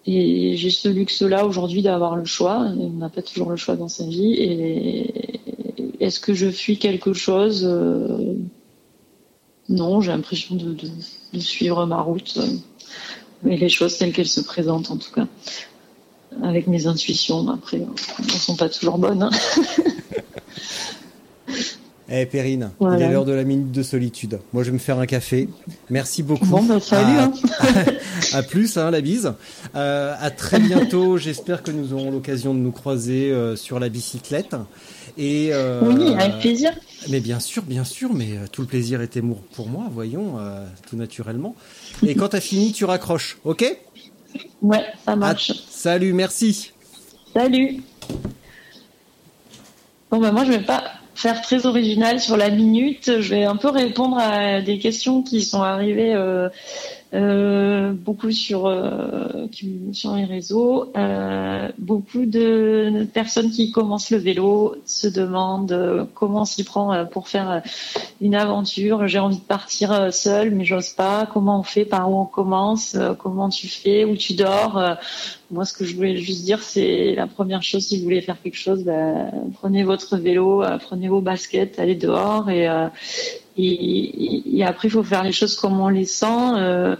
[0.07, 2.57] et j'ai ce luxe-là aujourd'hui d'avoir le choix.
[2.75, 4.33] On n'a pas toujours le choix dans sa vie.
[4.33, 5.39] Et
[5.99, 7.63] est-ce que je fuis quelque chose?
[9.69, 10.75] Non, j'ai l'impression de,
[11.39, 12.39] suivre ma route.
[13.43, 15.27] Mais les choses telles qu'elles se présentent, en tout cas.
[16.43, 19.23] Avec mes intuitions, après, elles ne sont pas toujours bonnes.
[19.23, 19.31] Hein.
[22.13, 24.39] Eh Perrine, il est l'heure de la minute de solitude.
[24.51, 25.47] Moi, je vais me faire un café.
[25.89, 26.45] Merci beaucoup.
[26.45, 27.17] Bon, bah, salut.
[27.17, 27.33] À, hein.
[28.33, 29.33] à, plus, hein, la bise.
[29.75, 31.17] Euh, à très bientôt.
[31.17, 34.57] J'espère que nous aurons l'occasion de nous croiser euh, sur la bicyclette.
[35.17, 36.73] Et euh, oui, avec plaisir.
[37.09, 38.13] Mais bien sûr, bien sûr.
[38.13, 39.21] Mais euh, tout le plaisir était
[39.53, 41.55] pour moi, voyons, euh, tout naturellement.
[42.05, 43.77] Et quand t'as fini, tu raccroches, ok?
[44.61, 45.51] Ouais, ça marche.
[45.69, 46.71] salut, merci.
[47.33, 47.81] Salut.
[50.09, 50.83] Bon, bah moi, je vais pas
[51.15, 53.21] faire très original sur la minute.
[53.21, 56.49] Je vais un peu répondre à des questions qui sont arrivées euh,
[57.13, 58.71] euh, beaucoup sur
[59.91, 60.91] sur les réseaux.
[61.77, 67.27] Beaucoup de personnes qui commencent le vélo se demandent euh, comment s'y prend euh, pour
[67.27, 67.61] faire
[68.21, 69.07] une aventure.
[69.07, 71.27] J'ai envie de partir seul, mais j'ose pas.
[71.31, 71.85] Comment on fait?
[71.85, 72.97] Par où on commence?
[73.19, 74.05] Comment tu fais?
[74.05, 74.81] Où tu dors?
[75.49, 77.85] Moi, ce que je voulais juste dire, c'est la première chose.
[77.87, 82.49] Si vous voulez faire quelque chose, bah, prenez votre vélo, prenez vos baskets, allez dehors
[82.49, 82.69] et
[83.57, 86.25] et, après, il faut faire les choses comme on les sent.
[86.27, 86.95] Euh,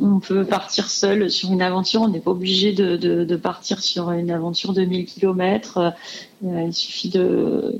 [0.00, 2.02] on peut partir seul sur une aventure.
[2.02, 5.94] On n'est pas obligé de, partir sur une aventure de 1000 km.
[6.44, 7.78] Euh, il suffit de,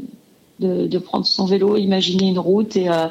[0.98, 3.06] prendre son vélo, imaginer une route et, euh,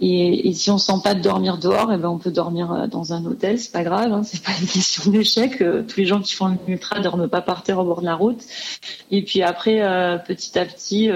[0.00, 3.22] si on sent pas de dormir dehors, et eh ben on peut dormir dans un
[3.26, 5.58] hôtel, c'est pas grave, hein, c'est pas une question d'échec.
[5.58, 8.42] Tous les gens qui font l'ultra dorment pas par terre au bord de la route.
[9.10, 9.80] Et puis après,
[10.26, 11.10] petit à petit,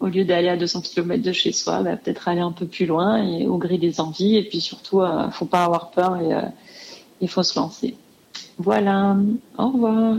[0.00, 2.86] au lieu d'aller à 200 km de chez soi, bah, peut-être aller un peu plus
[2.86, 4.36] loin et au gré des envies.
[4.36, 6.42] Et puis surtout, euh, faut pas avoir peur et euh,
[7.20, 7.96] il faut se lancer.
[8.58, 9.16] Voilà.
[9.56, 10.16] Au revoir.